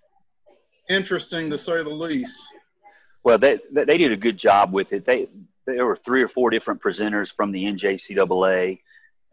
interesting 0.88 1.50
to 1.50 1.58
say 1.58 1.82
the 1.82 1.90
least. 1.90 2.38
Well, 3.22 3.38
they 3.38 3.58
they 3.72 3.98
did 3.98 4.12
a 4.12 4.16
good 4.16 4.36
job 4.36 4.72
with 4.72 4.92
it. 4.92 5.04
They 5.04 5.28
there 5.66 5.86
were 5.86 5.96
three 5.96 6.22
or 6.22 6.28
four 6.28 6.50
different 6.50 6.82
presenters 6.82 7.34
from 7.34 7.50
the 7.50 7.64
NJCAA, 7.64 8.80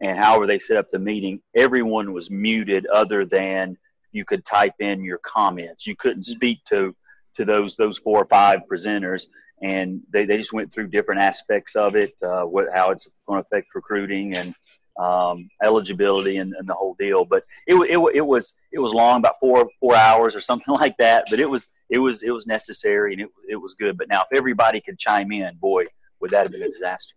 and 0.00 0.18
however 0.18 0.46
they 0.46 0.58
set 0.58 0.78
up 0.78 0.90
the 0.90 0.98
meeting, 0.98 1.40
everyone 1.54 2.12
was 2.12 2.30
muted 2.30 2.86
other 2.86 3.24
than 3.24 3.76
you 4.12 4.24
could 4.24 4.44
type 4.44 4.74
in 4.80 5.02
your 5.02 5.18
comments. 5.18 5.86
You 5.86 5.96
couldn't 5.96 6.24
speak 6.24 6.58
to 6.68 6.94
to 7.34 7.44
those 7.44 7.76
those 7.76 7.98
four 7.98 8.20
or 8.20 8.26
five 8.26 8.60
presenters, 8.70 9.24
and 9.62 10.00
they, 10.12 10.26
they 10.26 10.36
just 10.36 10.52
went 10.52 10.72
through 10.72 10.88
different 10.88 11.20
aspects 11.20 11.76
of 11.76 11.96
it, 11.96 12.14
uh, 12.22 12.42
what 12.42 12.66
how 12.74 12.90
it's 12.90 13.08
going 13.26 13.42
to 13.42 13.46
affect 13.46 13.74
recruiting 13.74 14.36
and 14.36 14.54
um, 14.98 15.48
eligibility 15.62 16.36
and, 16.36 16.52
and, 16.52 16.68
the 16.68 16.74
whole 16.74 16.94
deal. 16.98 17.24
But 17.24 17.44
it, 17.66 17.74
it, 17.74 17.98
it 18.14 18.26
was 18.26 18.56
it 18.72 18.78
was 18.78 18.92
long, 18.92 19.18
about 19.18 19.40
four 19.40 19.68
four 19.80 19.96
hours 19.96 20.36
or 20.36 20.40
something 20.50 20.74
like 20.74 20.96
that. 20.98 21.24
But 21.30 21.40
it 21.40 21.48
was 21.48 21.68
it 21.88 21.98
was 21.98 22.22
it 22.22 22.30
was 22.30 22.46
necessary 22.46 23.12
and 23.12 23.22
it 23.22 23.28
it 23.48 23.56
was 23.56 23.74
good. 23.74 23.96
But 23.96 24.08
now 24.08 24.20
if 24.30 24.36
everybody 24.36 24.80
could 24.80 24.98
chime 24.98 25.32
in, 25.32 25.56
boy, 25.56 25.84
would 26.20 26.30
that 26.30 26.42
have 26.42 26.52
been 26.52 26.62
a 26.62 26.68
disaster? 26.68 27.14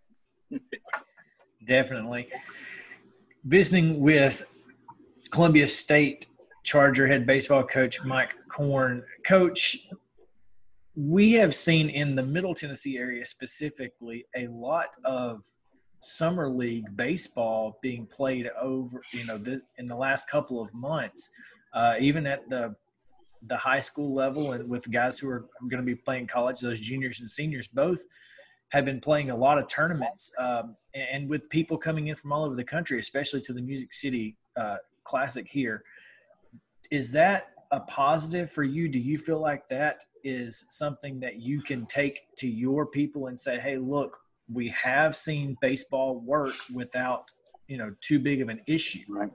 Definitely. 1.66 2.28
Visiting 3.44 4.00
with 4.00 4.44
Columbia 5.30 5.66
State 5.66 6.26
Charger 6.66 7.06
head 7.06 7.24
baseball 7.26 7.62
coach 7.62 8.04
Mike 8.04 8.34
Corn. 8.48 9.04
Coach, 9.24 9.86
we 10.96 11.32
have 11.34 11.54
seen 11.54 11.88
in 11.88 12.16
the 12.16 12.24
Middle 12.24 12.54
Tennessee 12.54 12.98
area 12.98 13.24
specifically 13.24 14.26
a 14.34 14.48
lot 14.48 14.88
of 15.04 15.44
summer 16.00 16.48
league 16.48 16.84
baseball 16.96 17.78
being 17.82 18.04
played 18.04 18.50
over, 18.60 19.00
you 19.12 19.24
know, 19.24 19.38
this, 19.38 19.60
in 19.78 19.86
the 19.86 19.94
last 19.94 20.28
couple 20.28 20.60
of 20.60 20.74
months, 20.74 21.30
uh, 21.72 21.94
even 22.00 22.26
at 22.26 22.48
the 22.50 22.74
the 23.48 23.56
high 23.56 23.78
school 23.78 24.12
level 24.12 24.52
and 24.52 24.68
with 24.68 24.90
guys 24.90 25.20
who 25.20 25.28
are 25.28 25.46
going 25.68 25.80
to 25.80 25.86
be 25.86 25.94
playing 25.94 26.26
college, 26.26 26.58
those 26.58 26.80
juniors 26.80 27.20
and 27.20 27.30
seniors 27.30 27.68
both 27.68 28.02
have 28.70 28.84
been 28.84 29.00
playing 29.00 29.30
a 29.30 29.36
lot 29.36 29.56
of 29.56 29.68
tournaments, 29.68 30.32
um, 30.38 30.74
and 30.94 31.28
with 31.28 31.48
people 31.48 31.78
coming 31.78 32.08
in 32.08 32.16
from 32.16 32.32
all 32.32 32.44
over 32.44 32.56
the 32.56 32.64
country, 32.64 32.98
especially 32.98 33.40
to 33.40 33.52
the 33.52 33.62
Music 33.62 33.94
City 33.94 34.36
uh, 34.56 34.78
Classic 35.04 35.46
here. 35.46 35.84
Is 36.90 37.12
that 37.12 37.50
a 37.72 37.80
positive 37.80 38.52
for 38.52 38.62
you? 38.62 38.88
Do 38.88 38.98
you 38.98 39.18
feel 39.18 39.40
like 39.40 39.68
that 39.68 40.04
is 40.24 40.66
something 40.70 41.20
that 41.20 41.40
you 41.40 41.62
can 41.62 41.86
take 41.86 42.22
to 42.38 42.48
your 42.48 42.86
people 42.86 43.26
and 43.28 43.38
say, 43.38 43.58
hey, 43.58 43.76
look, 43.76 44.18
we 44.52 44.68
have 44.68 45.16
seen 45.16 45.56
baseball 45.60 46.20
work 46.20 46.54
without, 46.72 47.24
you 47.66 47.76
know, 47.76 47.94
too 48.00 48.18
big 48.18 48.40
of 48.40 48.48
an 48.48 48.60
issue? 48.66 49.04
Right. 49.08 49.30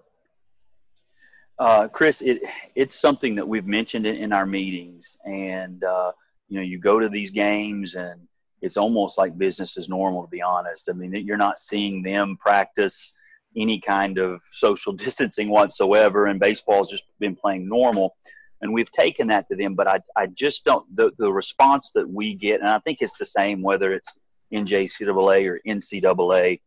Uh, 1.60 1.88
Chris, 1.88 2.22
it 2.22 2.42
it's 2.76 2.96
something 2.96 3.36
that 3.36 3.48
we've 3.48 3.68
mentioned 3.68 4.06
in, 4.08 4.16
in 4.16 4.34
our 4.34 4.48
meetings, 4.48 5.18
and 5.26 5.84
uh, 5.84 6.12
you 6.50 6.58
know, 6.58 6.64
you 6.64 6.80
go 6.80 7.00
to 7.00 7.08
these 7.08 7.30
games, 7.30 7.94
and 7.94 8.20
it's 8.62 8.78
almost 8.78 9.18
like 9.20 9.38
business 9.38 9.78
as 9.78 9.88
normal. 9.88 10.24
To 10.24 10.30
be 10.30 10.42
honest, 10.42 10.90
I 10.90 10.94
mean, 10.94 11.14
you're 11.14 11.38
not 11.38 11.60
seeing 11.60 12.02
them 12.02 12.36
practice 12.40 13.14
any 13.56 13.80
kind 13.80 14.18
of 14.18 14.42
social 14.52 14.94
distancing 15.06 15.50
whatsoever, 15.50 16.28
and 16.28 16.40
baseball's 16.40 16.90
just 16.90 17.06
been 17.20 17.36
playing 17.36 17.68
normal. 17.68 18.16
And 18.62 18.72
we've 18.72 18.92
taken 18.92 19.28
that 19.28 19.48
to 19.50 19.56
them, 19.56 19.74
but 19.74 19.88
I, 19.88 20.00
I 20.16 20.28
just 20.28 20.66
don't, 20.66 20.86
the, 20.96 21.12
the 21.18 21.32
response 21.32 21.92
that 21.96 22.08
we 22.08 22.36
get, 22.36 22.62
and 22.62 22.70
I 22.70 22.78
think 22.80 23.00
it's 23.02 23.18
the 23.18 23.26
same 23.26 23.64
whether 23.64 23.92
it's 23.92 24.14
NJCAA 24.54 25.48
or 25.50 25.60
NCAA, 25.68 26.60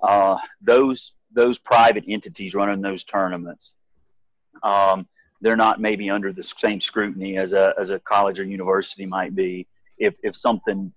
uh, 0.00 0.38
those, 0.62 1.12
those 1.30 1.58
private 1.58 2.04
entities 2.08 2.54
running 2.54 2.80
those 2.80 3.04
tournaments, 3.04 3.74
um, 4.62 5.06
they're 5.42 5.56
not 5.56 5.80
maybe 5.80 6.08
under 6.08 6.32
the 6.32 6.42
same 6.42 6.80
scrutiny 6.80 7.36
as 7.36 7.52
a, 7.52 7.74
as 7.78 7.90
a 7.90 8.00
college 8.00 8.40
or 8.40 8.44
university 8.44 9.04
might 9.04 9.34
be 9.34 9.66
if, 9.98 10.14
if 10.22 10.34
something 10.34 10.92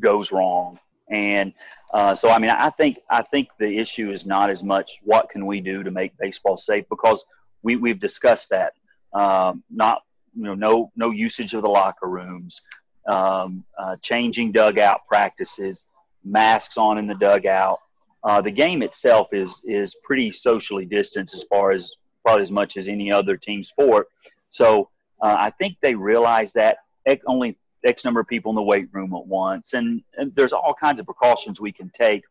goes 0.00 0.32
wrong. 0.32 0.78
And 1.10 1.52
uh, 1.92 2.14
so, 2.14 2.30
I 2.30 2.38
mean, 2.38 2.50
I 2.50 2.70
think 2.70 2.98
I 3.10 3.22
think 3.22 3.48
the 3.58 3.78
issue 3.78 4.10
is 4.10 4.24
not 4.24 4.50
as 4.50 4.62
much 4.62 5.00
what 5.02 5.28
can 5.28 5.46
we 5.46 5.60
do 5.60 5.82
to 5.82 5.90
make 5.90 6.16
baseball 6.18 6.56
safe 6.56 6.84
because 6.88 7.24
we 7.62 7.76
we've 7.76 8.00
discussed 8.00 8.50
that. 8.50 8.74
Um, 9.12 9.62
not 9.70 10.02
you 10.34 10.44
know 10.44 10.54
no 10.54 10.90
no 10.96 11.10
usage 11.10 11.52
of 11.54 11.62
the 11.62 11.68
locker 11.68 12.08
rooms, 12.08 12.62
um, 13.06 13.64
uh, 13.78 13.96
changing 14.00 14.52
dugout 14.52 15.06
practices, 15.06 15.86
masks 16.24 16.78
on 16.78 16.98
in 16.98 17.06
the 17.06 17.14
dugout. 17.14 17.78
Uh, 18.24 18.40
the 18.40 18.50
game 18.50 18.82
itself 18.82 19.28
is 19.32 19.62
is 19.66 19.96
pretty 20.02 20.30
socially 20.30 20.86
distanced 20.86 21.34
as 21.34 21.42
far 21.44 21.72
as 21.72 21.92
probably 22.24 22.42
as 22.42 22.52
much 22.52 22.76
as 22.76 22.88
any 22.88 23.12
other 23.12 23.36
team 23.36 23.62
sport. 23.62 24.06
So 24.48 24.88
uh, 25.20 25.36
I 25.38 25.50
think 25.50 25.76
they 25.82 25.94
realize 25.94 26.52
that 26.52 26.78
only 27.26 27.58
X 27.84 28.04
number 28.04 28.20
of 28.20 28.28
people 28.28 28.50
in 28.50 28.56
the 28.56 28.62
weight 28.62 28.88
room 28.92 29.14
at 29.14 29.26
once, 29.26 29.74
and, 29.74 30.02
and 30.16 30.34
there's 30.34 30.52
all 30.52 30.74
kinds 30.74 31.00
of 31.00 31.06
precautions 31.06 31.60
we 31.60 31.72
can 31.72 31.90
take. 31.90 32.24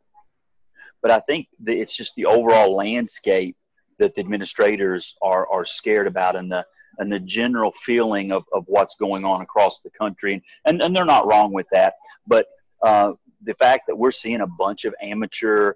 But 1.02 1.12
I 1.12 1.20
think 1.20 1.48
it's 1.66 1.96
just 1.96 2.16
the 2.16 2.26
overall 2.26 2.76
landscape 2.76 3.56
that 4.00 4.16
the 4.16 4.22
administrators 4.22 5.16
are 5.22 5.48
are 5.52 5.66
scared 5.66 6.08
about, 6.08 6.36
and 6.36 6.52
the 6.52 6.66
and 6.98 7.12
the 7.12 7.20
general 7.20 7.72
feeling 7.84 8.32
of, 8.32 8.44
of 8.54 8.64
what's 8.68 8.96
going 8.96 9.26
on 9.26 9.42
across 9.42 9.80
the 9.80 9.90
country, 9.90 10.44
and 10.66 10.82
and 10.82 10.96
they're 10.96 11.06
not 11.06 11.28
wrong 11.28 11.52
with 11.54 11.68
that. 11.72 11.96
But 12.28 12.48
uh, 12.82 13.14
the 13.44 13.54
fact 13.56 13.88
that 13.88 13.96
we're 13.96 14.12
seeing 14.12 14.42
a 14.42 14.48
bunch 14.48 14.86
of 14.86 14.94
amateur 15.02 15.74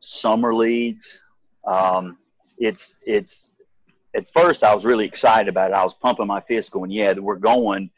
summer 0.00 0.54
leagues, 0.54 1.20
um, 1.66 2.18
it's 2.58 2.96
it's 3.06 3.54
at 4.14 4.30
first 4.32 4.62
I 4.64 4.74
was 4.74 4.84
really 4.84 5.04
excited 5.04 5.48
about 5.48 5.70
it. 5.70 5.74
I 5.74 5.82
was 5.82 5.94
pumping 5.94 6.26
my 6.26 6.40
fist, 6.40 6.70
going, 6.70 6.90
"Yeah, 6.90 7.12
we're 7.14 7.36
going." 7.36 7.90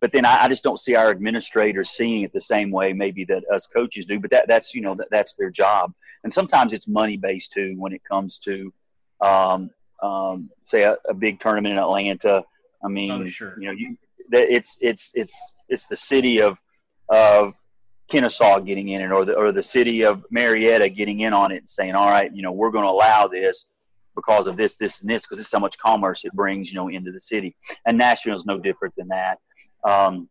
But 0.00 0.12
then 0.12 0.24
I, 0.24 0.44
I, 0.44 0.48
just 0.48 0.62
don't 0.62 0.80
see 0.80 0.96
our 0.96 1.10
administrators 1.10 1.90
seeing 1.90 2.22
it 2.22 2.32
the 2.32 2.40
same 2.40 2.70
way 2.70 2.92
maybe 2.92 3.24
that 3.26 3.44
us 3.52 3.66
coaches 3.66 4.06
do. 4.06 4.18
But 4.18 4.30
that 4.30 4.48
that's 4.48 4.74
you 4.74 4.80
know 4.80 4.94
that, 4.94 5.08
that's 5.10 5.34
their 5.34 5.50
job, 5.50 5.92
and 6.24 6.32
sometimes 6.32 6.72
it's 6.72 6.88
money 6.88 7.16
based 7.16 7.52
too 7.52 7.74
when 7.76 7.92
it 7.92 8.02
comes 8.04 8.38
to, 8.40 8.72
um, 9.20 9.70
um, 10.02 10.50
say 10.64 10.82
a, 10.82 10.96
a, 11.08 11.14
big 11.14 11.40
tournament 11.40 11.72
in 11.72 11.78
Atlanta. 11.78 12.42
I 12.82 12.88
mean, 12.88 13.10
oh, 13.10 13.26
sure. 13.26 13.54
you 13.58 13.66
know, 13.66 13.72
you, 13.72 13.96
it's 14.32 14.78
it's 14.80 15.12
it's 15.14 15.38
it's 15.68 15.86
the 15.86 15.96
city 15.96 16.40
of 16.40 16.58
of 17.10 17.54
Kennesaw 18.08 18.60
getting 18.60 18.88
in 18.88 19.02
it, 19.02 19.12
or 19.12 19.24
the 19.24 19.34
or 19.34 19.52
the 19.52 19.62
city 19.62 20.04
of 20.04 20.24
Marietta 20.30 20.88
getting 20.88 21.20
in 21.20 21.34
on 21.34 21.52
it 21.52 21.58
and 21.58 21.68
saying, 21.68 21.94
all 21.94 22.08
right, 22.08 22.34
you 22.34 22.42
know, 22.42 22.52
we're 22.52 22.70
going 22.70 22.84
to 22.84 22.90
allow 22.90 23.26
this 23.28 23.66
because 24.16 24.46
of 24.46 24.56
this, 24.56 24.76
this, 24.76 25.00
and 25.00 25.10
this, 25.10 25.22
because 25.22 25.38
it's 25.38 25.48
so 25.48 25.60
much 25.60 25.78
commerce 25.78 26.24
it 26.24 26.32
brings, 26.32 26.70
you 26.70 26.76
know, 26.76 26.88
into 26.88 27.12
the 27.12 27.20
city. 27.20 27.56
And 27.86 27.96
Nashville 27.96 28.34
is 28.34 28.44
no 28.44 28.58
different 28.58 28.94
than 28.96 29.08
that. 29.08 29.38
Um, 29.84 30.28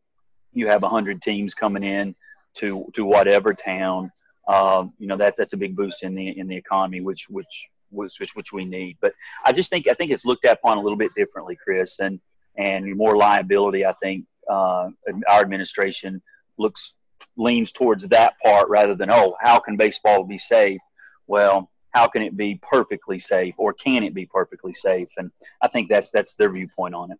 you 0.54 0.68
have 0.68 0.84
hundred 0.84 1.22
teams 1.22 1.54
coming 1.54 1.84
in 1.84 2.16
to 2.56 2.90
to 2.94 3.06
whatever 3.06 3.54
town. 3.54 4.12
Um, 4.48 4.94
you 4.98 5.08
know 5.08 5.18
that's 5.18 5.38
that's 5.38 5.54
a 5.54 5.58
big 5.58 5.76
boost 5.76 6.04
in 6.04 6.16
the 6.16 6.38
in 6.38 6.48
the 6.48 6.56
economy, 6.56 7.02
which 7.02 7.30
which 7.30 7.68
which 7.92 8.20
which 8.34 8.54
we 8.54 8.66
need. 8.66 8.98
But 9.02 9.14
I 9.46 9.52
just 9.52 9.70
think 9.70 9.88
I 9.88 9.94
think 9.94 10.12
it's 10.12 10.26
looked 10.26 10.46
at 10.46 10.58
upon 10.58 10.78
a 10.78 10.82
little 10.82 10.98
bit 10.98 11.14
differently, 11.16 11.58
Chris, 11.62 12.00
and 12.00 12.20
and 12.58 12.96
more 12.96 13.16
liability. 13.16 13.86
I 13.86 13.94
think 13.94 14.26
uh, 14.50 14.90
our 15.30 15.42
administration 15.42 16.22
looks 16.58 16.94
leans 17.38 17.72
towards 17.72 18.08
that 18.08 18.40
part 18.40 18.70
rather 18.70 18.96
than 18.96 19.12
oh 19.12 19.36
how 19.42 19.60
can 19.60 19.78
baseball 19.78 20.24
be 20.24 20.38
safe? 20.38 20.82
Well, 21.28 21.70
how 21.92 22.08
can 22.08 22.22
it 22.22 22.38
be 22.38 22.60
perfectly 22.62 23.20
safe, 23.20 23.56
or 23.58 23.74
can 23.74 24.04
it 24.04 24.14
be 24.14 24.26
perfectly 24.26 24.74
safe? 24.74 25.10
And 25.18 25.32
I 25.62 25.68
think 25.68 25.90
that's 25.90 26.12
that's 26.12 26.36
their 26.36 26.52
viewpoint 26.52 26.96
on 26.96 27.12
it. 27.12 27.20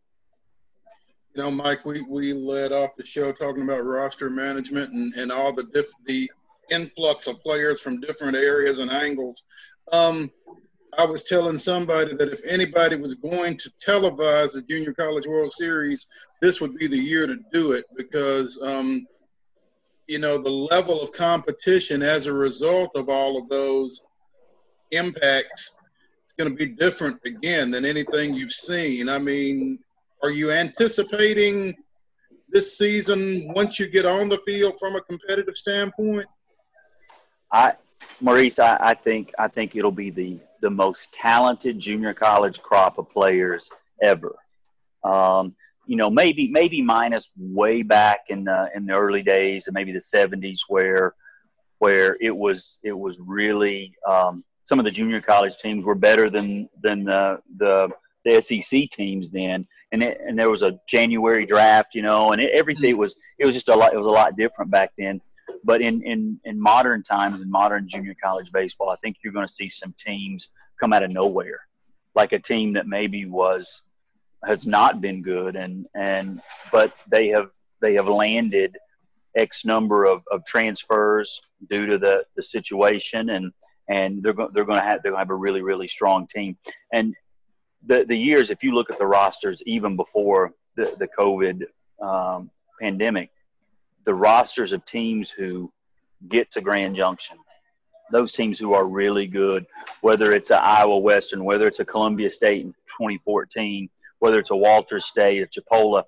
You 1.40 1.46
know, 1.46 1.52
Mike, 1.52 1.86
we, 1.86 2.02
we 2.02 2.34
led 2.34 2.74
off 2.74 2.98
the 2.98 3.06
show 3.06 3.32
talking 3.32 3.64
about 3.64 3.86
roster 3.86 4.30
management 4.30 4.92
and, 4.92 5.14
and 5.14 5.32
all 5.32 5.54
the 5.54 5.64
diff, 5.64 5.86
the 6.04 6.30
influx 6.70 7.28
of 7.28 7.42
players 7.42 7.82
from 7.82 8.02
different 8.02 8.36
areas 8.36 8.80
and 8.80 8.92
angles. 8.92 9.44
Um, 9.94 10.30
I 10.98 11.06
was 11.06 11.24
telling 11.24 11.58
somebody 11.58 12.14
that 12.14 12.28
if 12.28 12.42
anybody 12.46 12.98
was 12.98 13.16
going 13.16 13.56
to 13.56 13.72
televise 13.82 14.52
the 14.52 14.64
Junior 14.70 14.92
College 14.92 15.28
World 15.28 15.54
Series, 15.54 16.08
this 16.42 16.60
would 16.60 16.76
be 16.76 16.88
the 16.88 16.98
year 16.98 17.26
to 17.26 17.38
do 17.54 17.72
it 17.72 17.86
because, 17.96 18.62
um, 18.62 19.08
you 20.10 20.20
know, 20.20 20.38
the 20.40 20.52
level 20.52 21.02
of 21.02 21.14
competition 21.14 22.02
as 22.04 22.26
a 22.26 22.34
result 22.34 22.92
of 22.96 23.08
all 23.08 23.42
of 23.42 23.48
those 23.48 24.08
impacts 24.92 25.70
is 26.28 26.34
going 26.38 26.50
to 26.50 26.58
be 26.58 26.74
different 26.74 27.18
again 27.24 27.72
than 27.72 27.86
anything 27.86 28.36
you've 28.36 28.52
seen. 28.52 29.08
I 29.08 29.20
mean, 29.20 29.80
are 30.24 30.32
you 30.32 30.52
anticipating 30.52 31.76
this 32.50 32.78
season 32.78 33.52
once 33.54 33.80
you 33.80 33.88
get 33.88 34.06
on 34.06 34.30
the 34.30 34.40
field 34.46 34.80
from 34.80 34.96
a 34.96 35.02
competitive 35.02 35.56
standpoint? 35.56 36.28
I, 37.52 37.74
Maurice, 38.22 38.60
I, 38.60 38.78
I 38.80 38.94
think 38.94 39.34
I 39.40 39.48
think 39.48 39.76
it'll 39.76 39.92
be 39.92 40.10
the 40.10 40.40
the 40.62 40.70
most 40.70 41.14
talented 41.14 41.80
junior 41.80 42.14
college 42.14 42.62
crop 42.62 42.98
of 42.98 43.10
players 43.10 43.70
ever. 44.02 44.36
Um, 45.04 45.56
you 45.88 45.96
know, 45.96 46.10
maybe 46.10 46.48
maybe 46.48 46.82
minus 46.82 47.32
way 47.38 47.82
back 47.82 48.26
in 48.30 48.44
the 48.44 48.70
in 48.76 48.86
the 48.86 48.94
early 48.94 49.24
days 49.24 49.68
and 49.68 49.74
maybe 49.74 49.92
the 49.92 50.00
'70s 50.00 50.60
where 50.68 51.16
where 51.80 52.18
it 52.22 52.36
was 52.36 52.80
it 52.84 52.98
was 52.98 53.18
really 53.20 53.96
um, 54.08 54.44
some 54.66 54.80
of 54.80 54.86
the 54.86 54.92
junior 54.92 55.22
college 55.22 55.58
teams 55.58 55.84
were 55.84 55.96
better 55.96 56.30
than 56.30 56.70
than 56.84 57.04
the 57.04 57.42
the, 57.58 57.90
the 58.24 58.42
SEC 58.42 58.90
teams 58.92 59.32
then 59.32 59.68
and 59.92 60.04
it, 60.04 60.20
and 60.26 60.38
there 60.38 60.50
was 60.50 60.62
a 60.62 60.80
January 60.88 61.46
draft, 61.46 61.96
you 61.96 62.02
know, 62.02 62.32
and 62.32 62.42
it, 62.42 62.52
everything 62.54 62.92
mm-hmm. 62.92 63.02
was 63.02 63.20
it 63.38 63.46
was 63.46 63.56
just 63.56 63.70
a 63.70 63.76
lot. 63.76 63.94
It 63.94 63.98
was 63.98 64.08
a 64.08 64.12
lot 64.12 64.38
different 64.38 64.72
back 64.72 64.92
then. 64.98 65.22
But 65.64 65.82
in 65.82 66.02
in 66.04 66.40
in 66.46 66.62
modern 66.62 67.04
times, 67.04 67.42
in 67.42 67.50
modern 67.50 67.88
junior 67.88 68.16
college 68.22 68.52
baseball, 68.52 68.90
I 68.90 68.96
think 68.98 69.18
you're 69.24 69.34
going 69.34 69.48
to 69.48 69.54
see 69.54 69.70
some 69.70 69.94
teams 69.98 70.50
come 70.80 70.94
out 70.94 71.04
of 71.04 71.12
nowhere, 71.12 71.62
like 72.16 72.32
a 72.34 72.40
team 72.40 72.74
that 72.74 72.88
maybe 72.88 73.26
was 73.26 73.82
has 74.46 74.66
not 74.66 75.02
been 75.02 75.22
good, 75.22 75.56
and 75.56 75.88
and 75.96 76.42
but 76.72 76.94
they 77.10 77.30
have 77.30 77.50
they 77.82 77.96
have 77.96 78.08
landed 78.08 78.78
X 79.36 79.66
number 79.66 80.06
of, 80.06 80.24
of 80.32 80.46
transfers 80.46 81.42
due 81.70 81.86
to 81.88 81.98
the 81.98 82.26
the 82.36 82.44
situation 82.44 83.30
and 83.30 83.52
and 83.90 84.22
they're 84.22 84.34
going 84.34 84.50
they're 84.54 84.66
going 84.66 84.80
to 84.80 84.86
have 84.86 85.02
they're 85.02 85.12
going 85.12 85.20
to 85.20 85.26
have 85.26 85.30
a 85.32 85.36
really 85.36 85.62
really 85.62 85.88
strong 85.88 86.28
team 86.28 86.58
and 86.94 87.16
the 87.86 88.06
the 88.06 88.16
years, 88.16 88.50
if 88.50 88.64
you 88.64 88.74
look 88.74 88.90
at 88.90 88.98
the 88.98 89.06
rosters 89.06 89.62
even 89.66 89.96
before 89.96 90.54
the 90.76 90.94
the 90.98 91.08
COVID 91.08 91.66
um, 92.02 92.50
pandemic, 92.80 93.32
the 94.06 94.14
rosters 94.14 94.74
of 94.74 94.86
teams 94.86 95.30
who 95.30 95.72
get 96.28 96.52
to 96.52 96.62
Grand 96.62 96.96
Junction, 96.96 97.38
those 98.12 98.32
teams 98.32 98.60
who 98.60 98.74
are 98.74 98.86
really 98.86 99.28
good, 99.28 99.66
whether 100.02 100.34
it's 100.34 100.50
a 100.50 100.62
Iowa 100.62 100.98
Western, 100.98 101.44
whether 101.44 101.66
it's 101.66 101.80
a 101.80 101.86
Columbia 101.86 102.30
State 102.30 102.62
in 102.62 102.74
2014, 102.98 103.90
whether 104.20 104.40
it's 104.40 104.52
a 104.52 104.56
Walters 104.56 105.06
State, 105.06 105.42
or 105.42 105.48
Chipola, 105.48 106.04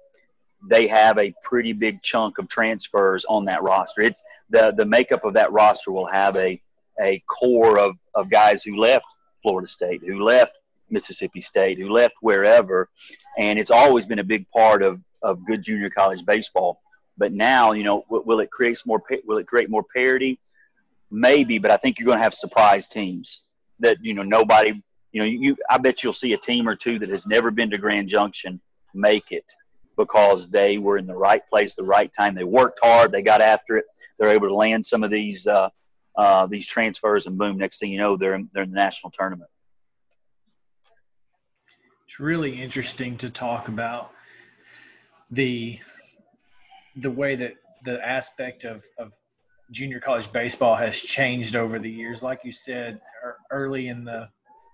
they 0.70 0.88
have 0.88 1.18
a 1.18 1.34
pretty 1.44 1.74
big 1.74 2.02
chunk 2.02 2.38
of 2.38 2.48
transfers 2.48 3.26
on 3.26 3.46
that 3.46 3.64
roster. 3.64 4.02
It's 4.02 4.24
the 4.50 4.74
the 4.76 4.86
makeup 4.86 5.24
of 5.24 5.34
that 5.34 5.52
roster 5.52 5.92
will 5.92 6.08
have 6.08 6.36
a 6.38 6.62
a 7.00 7.24
core 7.28 7.80
of, 7.80 7.96
of 8.14 8.30
guys 8.30 8.64
who 8.64 8.78
left 8.78 9.06
Florida 9.42 9.68
State, 9.68 10.02
who 10.06 10.24
left 10.24 10.54
Mississippi 10.92 11.42
State, 11.42 11.78
who 11.78 11.90
left 11.90 12.16
wherever, 12.22 12.90
and 13.38 13.58
it's 13.58 13.72
always 13.72 14.06
been 14.06 14.20
a 14.20 14.24
big 14.24 14.50
part 14.50 14.84
of 14.84 15.02
of 15.22 15.46
good 15.46 15.62
junior 15.62 15.90
college 15.90 16.26
baseball. 16.26 16.82
But 17.18 17.34
now, 17.34 17.74
you 17.74 17.84
know, 17.84 18.06
will 18.10 18.40
it 18.40 18.50
create 18.52 18.80
more? 18.86 19.02
Will 19.26 19.38
it 19.38 19.48
create 19.48 19.70
more 19.70 19.84
parity? 19.96 20.40
Maybe, 21.12 21.58
but 21.60 21.72
I 21.72 21.78
think 21.78 22.00
you're 22.00 22.06
going 22.06 22.18
to 22.18 22.24
have 22.24 22.34
surprise 22.34 22.88
teams 22.88 23.42
that 23.80 23.98
you 24.02 24.14
know 24.14 24.24
nobody. 24.24 24.82
You 25.12 25.22
know, 25.22 25.26
you 25.26 25.58
I 25.70 25.78
bet 25.78 26.04
you'll 26.04 26.14
see 26.14 26.34
a 26.34 26.38
team 26.38 26.68
or 26.68 26.76
two 26.76 26.98
that 27.00 27.10
has 27.10 27.28
never 27.28 27.52
been 27.52 27.70
to 27.72 27.78
Grand 27.78 28.08
Junction 28.08 28.62
make 28.94 29.32
it 29.32 29.46
because 29.98 30.50
they 30.50 30.78
were 30.78 30.98
in 30.98 31.06
the 31.06 31.16
right 31.16 31.48
place, 31.50 31.76
the 31.76 31.84
right 31.84 32.12
time. 32.18 32.34
They 32.34 32.46
worked 32.46 32.80
hard, 32.82 33.12
they 33.12 33.22
got 33.22 33.42
after 33.42 33.78
it. 33.78 33.86
They're 34.18 34.30
able 34.30 34.48
to 34.48 34.56
land 34.56 34.86
some 34.86 35.04
of 35.04 35.12
these 35.12 35.48
uh, 35.48 35.70
uh, 36.16 36.48
these 36.48 36.66
transfers, 36.66 37.28
and 37.28 37.38
boom! 37.38 37.58
Next 37.58 37.80
thing 37.80 37.92
you 37.92 38.00
know, 38.00 38.16
they're 38.18 38.36
in, 38.36 38.50
they're 38.54 38.64
in 38.64 38.72
the 38.72 38.76
national 38.76 39.12
tournament 39.12 39.51
it's 42.12 42.20
really 42.20 42.62
interesting 42.62 43.16
to 43.16 43.30
talk 43.30 43.70
about 43.70 44.12
the 45.30 45.80
the 46.98 47.10
way 47.10 47.36
that 47.36 47.54
the 47.86 48.06
aspect 48.06 48.66
of, 48.66 48.84
of 48.98 49.14
junior 49.72 50.02
college 50.02 50.30
baseball 50.34 50.76
has 50.76 51.00
changed 51.00 51.56
over 51.56 51.80
the 51.80 51.90
years. 51.90 52.22
Like 52.22 52.42
you 52.44 52.52
said, 52.52 53.00
early 53.50 53.88
in 53.88 54.04
the, 54.04 54.28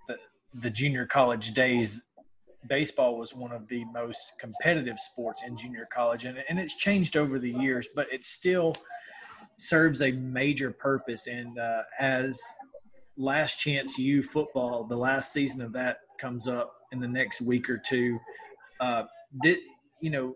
the, 0.07 0.15
the 0.55 0.71
junior 0.71 1.05
college 1.05 1.53
days, 1.53 2.05
baseball 2.67 3.19
was 3.19 3.35
one 3.35 3.51
of 3.51 3.67
the 3.67 3.85
most 3.85 4.33
competitive 4.39 4.97
sports 4.97 5.43
in 5.45 5.55
junior 5.55 5.87
college, 5.93 6.25
and, 6.25 6.43
and 6.49 6.59
it's 6.59 6.75
changed 6.75 7.17
over 7.17 7.37
the 7.37 7.51
years, 7.51 7.87
but 7.93 8.11
it 8.11 8.25
still 8.25 8.75
serves 9.57 10.01
a 10.01 10.11
major 10.11 10.71
purpose. 10.71 11.27
And 11.27 11.59
uh, 11.59 11.83
as 11.99 12.41
Last 13.15 13.59
Chance 13.59 13.99
U 13.99 14.23
football, 14.23 14.85
the 14.85 14.97
last 14.97 15.31
season 15.31 15.61
of 15.61 15.71
that 15.73 15.99
comes 16.17 16.47
up 16.47 16.73
in 16.91 16.99
the 16.99 17.07
next 17.07 17.41
week 17.41 17.69
or 17.69 17.77
two. 17.77 18.19
Uh, 18.79 19.03
did 19.41 19.59
you 20.01 20.09
know? 20.09 20.35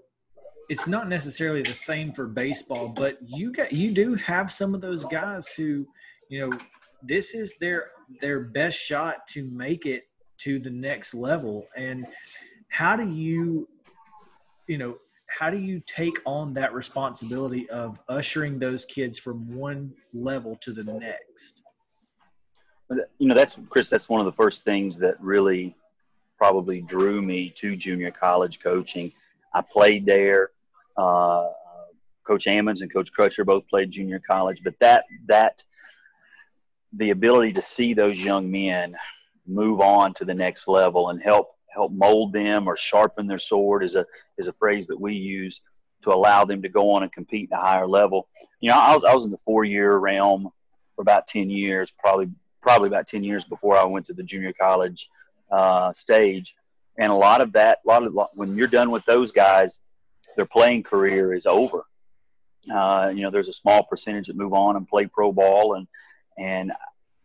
It's 0.70 0.88
not 0.88 1.10
necessarily 1.10 1.64
the 1.64 1.74
same 1.74 2.14
for 2.14 2.28
baseball, 2.28 2.88
but 2.88 3.18
you 3.26 3.52
got 3.52 3.74
you 3.74 3.92
do 3.92 4.16
have 4.16 4.52
some 4.52 4.74
of 4.74 4.80
those 4.80 5.04
guys 5.04 5.50
who, 5.50 5.86
you 6.30 6.40
know, 6.40 6.58
this 7.04 7.34
is 7.34 7.58
their 7.60 7.92
their 8.22 8.40
best 8.40 8.80
shot 8.80 9.28
to 9.30 9.50
make 9.52 9.86
it 9.86 10.04
to 10.40 10.60
the 10.60 10.70
next 10.70 11.14
level. 11.14 11.68
And 11.76 12.08
how 12.70 12.96
do 12.96 13.10
you, 13.10 13.68
you 14.68 14.78
know, 14.78 14.98
how 15.28 15.50
do 15.50 15.58
you 15.58 15.82
take 15.86 16.18
on 16.26 16.54
that 16.54 16.74
responsibility 16.74 17.70
of 17.70 18.00
ushering 18.10 18.60
those 18.60 18.86
kids 18.86 19.20
from 19.20 19.54
one 19.54 19.94
level 20.14 20.58
to 20.62 20.72
the 20.72 20.84
next? 20.84 21.61
You 23.20 23.28
know, 23.28 23.36
that's 23.36 23.58
Chris. 23.70 23.90
That's 23.90 24.10
one 24.10 24.20
of 24.20 24.26
the 24.26 24.32
first 24.34 24.64
things 24.64 24.98
that 25.00 25.22
really 25.22 25.76
probably 26.38 26.82
drew 26.82 27.22
me 27.22 27.54
to 27.58 27.76
junior 27.76 28.12
college 28.12 28.60
coaching. 28.60 29.12
I 29.54 29.62
played 29.62 30.06
there. 30.06 30.52
Uh, 30.98 31.50
Coach 32.26 32.46
Ammons 32.46 32.82
and 32.82 32.92
Coach 32.92 33.12
Crutcher 33.18 33.46
both 33.46 33.68
played 33.68 33.92
junior 33.92 34.20
college, 34.20 34.62
but 34.64 34.76
that 34.80 35.06
that 35.28 35.64
the 36.94 37.12
ability 37.12 37.54
to 37.54 37.62
see 37.62 37.94
those 37.94 38.20
young 38.20 38.52
men 38.52 38.96
move 39.48 39.80
on 39.82 40.14
to 40.16 40.26
the 40.26 40.34
next 40.34 40.68
level 40.68 41.10
and 41.10 41.22
help 41.22 41.56
help 41.70 41.92
mold 41.92 42.34
them 42.34 42.68
or 42.68 42.76
sharpen 42.76 43.28
their 43.28 43.40
sword 43.40 43.84
is 43.84 43.96
a 43.96 44.06
is 44.38 44.48
a 44.48 44.54
phrase 44.54 44.88
that 44.88 45.00
we 45.00 45.14
use 45.14 45.62
to 46.04 46.12
allow 46.12 46.44
them 46.44 46.62
to 46.62 46.70
go 46.70 46.92
on 46.92 47.04
and 47.04 47.12
compete 47.12 47.50
at 47.52 47.60
a 47.60 47.62
higher 47.62 47.88
level. 47.88 48.28
You 48.60 48.70
know, 48.70 48.78
I 48.78 48.94
was 48.96 49.04
I 49.04 49.14
was 49.14 49.26
in 49.26 49.32
the 49.32 49.38
four 49.46 49.64
year 49.64 49.96
realm 49.98 50.50
for 50.96 51.02
about 51.02 51.28
ten 51.28 51.50
years, 51.50 51.92
probably 51.92 52.30
probably 52.62 52.88
about 52.88 53.08
ten 53.08 53.24
years 53.24 53.46
before 53.46 53.78
I 53.78 53.86
went 53.86 54.06
to 54.08 54.14
the 54.14 54.24
junior 54.24 54.54
college 54.54 55.10
uh, 55.52 55.92
stage, 55.94 56.56
and 56.98 57.12
a 57.12 57.16
lot 57.16 57.42
of 57.42 57.54
that, 57.54 57.80
a 57.86 57.88
lot 57.88 58.04
of 58.04 58.16
when 58.34 58.56
you're 58.56 58.68
done 58.68 58.92
with 58.92 59.06
those 59.06 59.32
guys, 59.32 59.80
their 60.36 60.46
playing 60.46 60.84
career 60.84 61.34
is 61.34 61.46
over. 61.46 61.86
Uh, 62.74 63.12
you 63.14 63.24
know, 63.24 63.32
there's 63.32 63.50
a 63.50 63.54
small 63.54 63.84
percentage 63.84 64.28
that 64.28 64.36
move 64.36 64.54
on 64.54 64.76
and 64.76 64.88
play 64.88 65.06
pro 65.06 65.32
ball, 65.32 65.76
and 65.76 65.88
and 66.38 66.72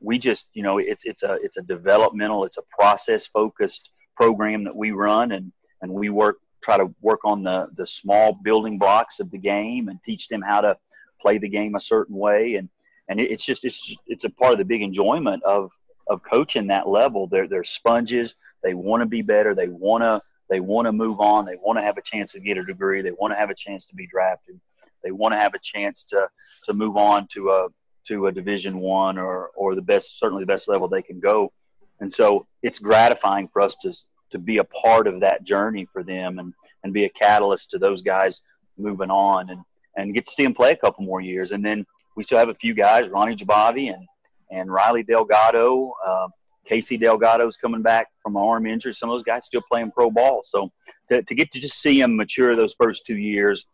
we 0.01 0.19
just 0.19 0.47
you 0.55 0.63
know 0.63 0.79
it's 0.79 1.05
it's 1.05 1.23
a 1.23 1.35
it's 1.43 1.57
a 1.57 1.63
developmental, 1.63 2.45
it's 2.45 2.59
a 2.59 2.63
process 2.71 3.27
focused 3.27 3.91
program 4.17 4.65
that 4.65 4.75
we 4.75 4.91
run. 4.91 5.33
And 5.33 5.53
and 5.83 5.93
we 5.93 6.09
work 6.09 6.39
try 6.63 6.77
to 6.77 6.93
work 7.01 7.25
on 7.25 7.43
the 7.43 7.69
the 7.77 7.87
small 7.87 8.33
building 8.43 8.79
blocks 8.79 9.21
of 9.21 9.31
the 9.31 9.39
game 9.39 9.89
and 9.89 10.03
teach 10.03 10.29
them 10.29 10.43
how 10.43 10.61
to 10.61 10.77
play 11.21 11.39
the 11.39 11.49
game 11.49 11.75
a 11.75 11.81
certain 11.81 12.17
way. 12.17 12.55
And 12.57 12.69
and 13.09 13.21
it's 13.21 13.45
just 13.45 13.65
it's 13.65 13.97
it's 14.07 14.25
a 14.25 14.31
part 14.31 14.53
of 14.53 14.59
the 14.59 14.65
big 14.65 14.83
enjoyment 14.83 15.43
of 15.45 15.71
of 16.09 16.23
coaching 16.23 16.69
that 16.69 16.89
level. 16.89 17.27
They're 17.27 17.49
they're 17.49 17.65
sponges. 17.65 18.37
They 18.63 18.75
want 18.75 19.03
to 19.03 19.07
be 19.07 19.23
better. 19.23 19.55
They 19.55 19.69
want 19.69 20.03
to 20.03 20.21
they 20.49 20.61
want 20.61 20.87
to 20.87 20.93
move 20.93 21.21
on. 21.21 21.45
They 21.45 21.57
want 21.63 21.79
to 21.79 21.83
have 21.83 21.99
a 21.99 22.03
chance 22.03 22.33
to 22.33 22.41
get 22.41 22.59
a 22.59 22.65
degree. 22.65 23.03
They 23.03 23.13
want 23.13 23.33
to 23.33 23.39
have 23.39 23.51
a 23.51 23.55
chance 23.55 23.87
to 23.87 23.95
be 23.95 24.07
drafted. 24.07 24.61
They 25.03 25.11
want 25.11 25.35
to 25.35 25.41
have 25.41 25.55
a 25.55 25.59
chance 25.61 26.05
to 26.05 26.29
to 26.65 26.73
move 26.73 26.97
on 26.97 27.27
to 27.29 27.51
a 27.51 27.69
to 28.09 28.27
a 28.27 28.33
division 28.33 28.79
one 28.79 29.19
or 29.19 29.51
or 29.57 29.75
the 29.75 29.83
best 29.83 30.19
certainly 30.19 30.43
the 30.43 30.47
best 30.47 30.69
level 30.69 30.89
they 30.89 31.03
can 31.03 31.21
go. 31.21 31.53
And 32.01 32.13
so 32.13 32.47
it's 32.63 32.79
gratifying 32.79 33.49
for 33.49 33.63
us 33.63 33.75
to, 33.77 33.93
to 34.31 34.39
be 34.39 34.59
a 34.59 34.65
part 34.65 35.07
of 35.07 35.21
that 35.21 35.45
journey 35.45 35.87
for 35.93 36.03
them 36.03 36.39
and, 36.39 36.53
and 36.85 36.93
be 36.93 37.05
a 37.05 37.09
catalyst 37.09 37.71
to 37.71 37.79
those 37.79 38.03
guys 38.03 38.43
moving 38.77 39.11
on 39.11 39.51
and, 39.51 39.63
and 39.97 40.15
get 40.15 40.27
to 40.27 40.33
see 40.33 40.45
them 40.45 40.55
play 40.55 40.73
a 40.73 40.77
couple 40.77 41.05
more 41.05 41.21
years. 41.21 41.53
And 41.53 41.65
then 41.65 41.87
we 42.17 42.25
still 42.25 42.39
have 42.39 42.49
a 42.49 42.55
few 42.55 42.75
guys, 42.75 43.09
Ronnie 43.09 43.37
Jabavi 43.37 43.95
and, 43.95 44.07
and 44.51 44.73
Riley 44.73 45.03
Delgado. 45.03 45.93
Uh, 46.05 46.29
Casey 46.67 46.97
Delgado's 46.97 47.57
coming 47.57 47.83
back 47.83 48.09
from 48.23 48.37
arm 48.37 48.67
injury. 48.67 48.93
Some 48.93 49.09
of 49.09 49.15
those 49.15 49.23
guys 49.23 49.45
still 49.45 49.63
playing 49.71 49.93
pro 49.93 50.11
ball. 50.11 50.41
So 50.45 50.73
to, 51.09 51.23
to 51.23 51.35
get 51.35 51.53
to 51.53 51.61
just 51.61 51.81
see 51.81 52.01
them 52.01 52.17
mature 52.17 52.57
those 52.57 52.75
first 52.75 53.07
two 53.07 53.17
years, 53.17 53.67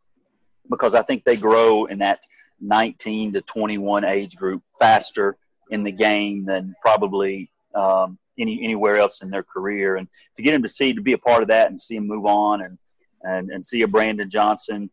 because 0.68 0.94
I 0.94 1.02
think 1.02 1.24
they 1.24 1.36
grow 1.36 1.86
in 1.86 1.98
that 1.98 2.20
19 2.60 3.32
to 3.32 3.40
21 3.40 4.04
age 4.04 4.36
group 4.36 4.62
faster 4.78 5.36
in 5.70 5.84
the 5.84 5.92
game 5.92 6.44
than 6.44 6.74
probably 6.82 7.50
um, 7.74 8.18
any 8.38 8.62
anywhere 8.62 8.96
else 8.96 9.22
in 9.22 9.30
their 9.30 9.42
career. 9.42 9.96
And 9.96 10.08
to 10.36 10.42
get 10.42 10.52
them 10.52 10.62
to 10.62 10.68
see 10.68 10.92
to 10.92 11.00
be 11.00 11.14
a 11.14 11.18
part 11.18 11.42
of 11.42 11.48
that 11.48 11.70
and 11.70 11.80
see 11.80 11.94
them 11.94 12.06
move 12.06 12.26
on 12.26 12.62
and 12.62 12.78
and, 13.22 13.50
and 13.50 13.64
see 13.64 13.82
a 13.82 13.88
Brandon 13.88 14.28
Johnson 14.28 14.90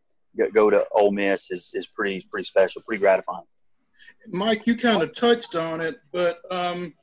go, 0.54 0.69
to 0.69 0.86
Ole 0.91 1.12
Miss 1.12 1.52
is, 1.52 1.71
is 1.73 1.88
pretty 1.88 2.25
pretty 2.30 2.45
special, 2.45 2.82
pretty 2.82 3.02
gratifying. 3.02 3.45
Mike, 4.28 4.65
you 4.67 4.75
kind 4.75 5.02
of 5.02 5.13
touched 5.15 5.56
on 5.56 5.82
it, 5.82 5.99
but 6.12 6.39
um, 6.52 6.93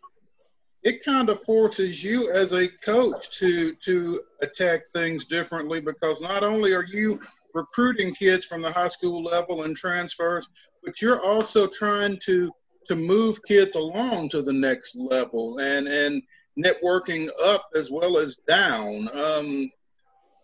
it 0.83 1.05
kind 1.05 1.29
of 1.29 1.43
forces 1.43 2.03
you 2.03 2.31
as 2.31 2.53
a 2.53 2.69
coach 2.69 3.39
to 3.39 3.75
to 3.75 4.21
attack 4.43 4.83
things 4.95 5.25
differently 5.25 5.81
because 5.81 6.21
not 6.21 6.43
only 6.43 6.75
are 6.75 6.85
you 6.85 7.21
recruiting 7.55 8.15
kids 8.15 8.45
from 8.45 8.63
the 8.63 8.71
high 8.71 8.89
school 8.89 9.23
level 9.23 9.65
and 9.65 9.77
transfers, 9.77 10.49
but 10.85 11.01
you're 11.03 11.21
also 11.21 11.67
trying 11.67 12.19
to 12.25 12.51
to 12.87 12.95
move 12.95 13.43
kids 13.43 13.75
along 13.75 14.29
to 14.29 14.43
the 14.43 14.53
next 14.53 14.95
level 14.97 15.59
and 15.59 15.89
and 15.89 16.23
networking 16.59 17.29
up 17.45 17.69
as 17.75 17.91
well 17.91 18.17
as 18.17 18.37
down. 18.49 19.09
Um, 19.15 19.71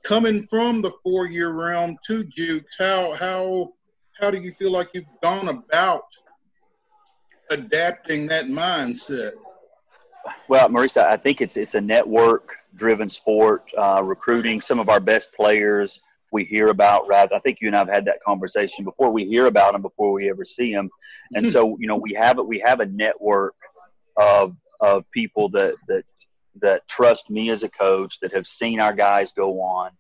coming 0.03 0.43
from 0.43 0.83
the 0.83 0.93
four 1.03 1.27
year 1.27 1.53
realm 1.53 1.97
to 2.07 2.25
Jukes, 2.25 2.77
how 2.79 3.13
how 3.13 3.73
how 4.21 4.31
do 4.31 4.39
you 4.39 4.53
feel 4.53 4.71
like 4.71 4.91
you've 4.95 5.05
gone 5.23 5.49
about 5.49 6.05
adapting 7.51 8.27
that 8.29 8.47
mindset? 8.47 9.33
Well, 10.49 10.69
Maurice, 10.69 10.97
I 10.97 11.17
think 11.17 11.41
it's 11.41 11.57
it's 11.57 11.75
a 11.75 11.81
network 11.81 12.57
driven 12.77 13.09
sport. 13.09 13.65
Uh, 13.77 14.03
recruiting 14.03 14.61
some 14.61 14.79
of 14.79 14.89
our 14.89 15.01
best 15.01 15.33
players 15.35 16.01
we 16.33 16.45
hear 16.45 16.69
about 16.69 17.07
rather 17.07 17.35
i 17.35 17.39
think 17.41 17.59
you 17.61 17.69
and 17.69 17.77
i've 17.77 17.89
had 17.89 18.05
that 18.07 18.23
conversation 18.25 18.85
before 18.85 19.11
we 19.11 19.25
hear 19.25 19.47
about 19.47 19.73
them 19.73 19.83
before 19.83 20.13
we 20.13 20.29
ever 20.31 20.45
see 20.45 20.73
them 20.73 20.89
and 21.35 21.49
so 21.49 21.77
you 21.79 21.87
know 21.87 21.97
we 21.97 22.13
have 22.13 22.39
it 22.39 22.47
we 22.47 22.59
have 22.65 22.81
a 22.81 22.87
network 22.87 23.55
of 24.17 24.57
of 24.81 25.05
people 25.13 25.49
that 25.51 25.77
that 25.87 26.05
that 26.61 26.87
trust 26.89 27.31
me 27.31 27.51
as 27.51 27.63
a 27.63 27.69
coach 27.69 28.21
that 28.21 28.33
have 28.33 28.47
seen 28.47 28.81
our 28.81 28.93
guys 28.93 29.33
go 29.33 29.61
on 29.61 29.91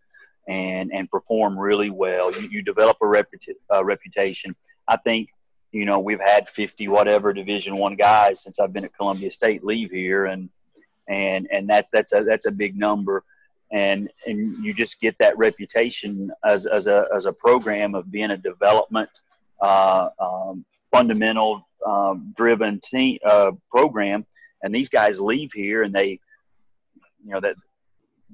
and 0.48 0.92
and 0.92 1.10
perform 1.10 1.58
really 1.58 1.90
well. 1.90 2.32
You, 2.32 2.48
you 2.48 2.62
develop 2.62 2.98
a 3.02 3.06
reputa- 3.06 3.56
uh, 3.72 3.84
reputation. 3.84 4.54
I 4.88 4.96
think 4.96 5.28
you 5.70 5.84
know 5.84 6.00
we've 6.00 6.20
had 6.20 6.48
50 6.48 6.88
whatever 6.88 7.32
division 7.32 7.76
one 7.76 7.96
guys 7.96 8.42
since 8.42 8.60
i've 8.60 8.74
been 8.74 8.84
at 8.84 8.94
columbia 8.94 9.30
state 9.30 9.64
leave 9.64 9.90
here 9.90 10.26
and 10.26 10.50
and 11.08 11.48
and 11.50 11.68
that's 11.68 11.90
that's 11.90 12.12
a 12.12 12.24
that's 12.24 12.46
a 12.46 12.50
big 12.50 12.76
number. 12.76 13.24
And 13.70 14.10
and 14.26 14.56
you 14.64 14.74
just 14.74 15.00
get 15.00 15.16
that 15.18 15.36
reputation 15.38 16.30
as, 16.44 16.66
as 16.66 16.86
a 16.86 17.06
as 17.14 17.26
a 17.26 17.32
program 17.32 17.94
of 17.94 18.10
being 18.10 18.30
a 18.30 18.36
development 18.36 19.10
uh, 19.60 20.08
um, 20.18 20.64
fundamental 20.90 21.66
um, 21.86 22.32
driven 22.36 22.80
team 22.80 23.18
uh, 23.24 23.52
program. 23.70 24.26
And 24.62 24.74
these 24.74 24.88
guys 24.88 25.20
leave 25.20 25.52
here 25.52 25.82
and 25.82 25.94
they 25.94 26.20
you 27.24 27.32
know 27.32 27.40
that 27.40 27.56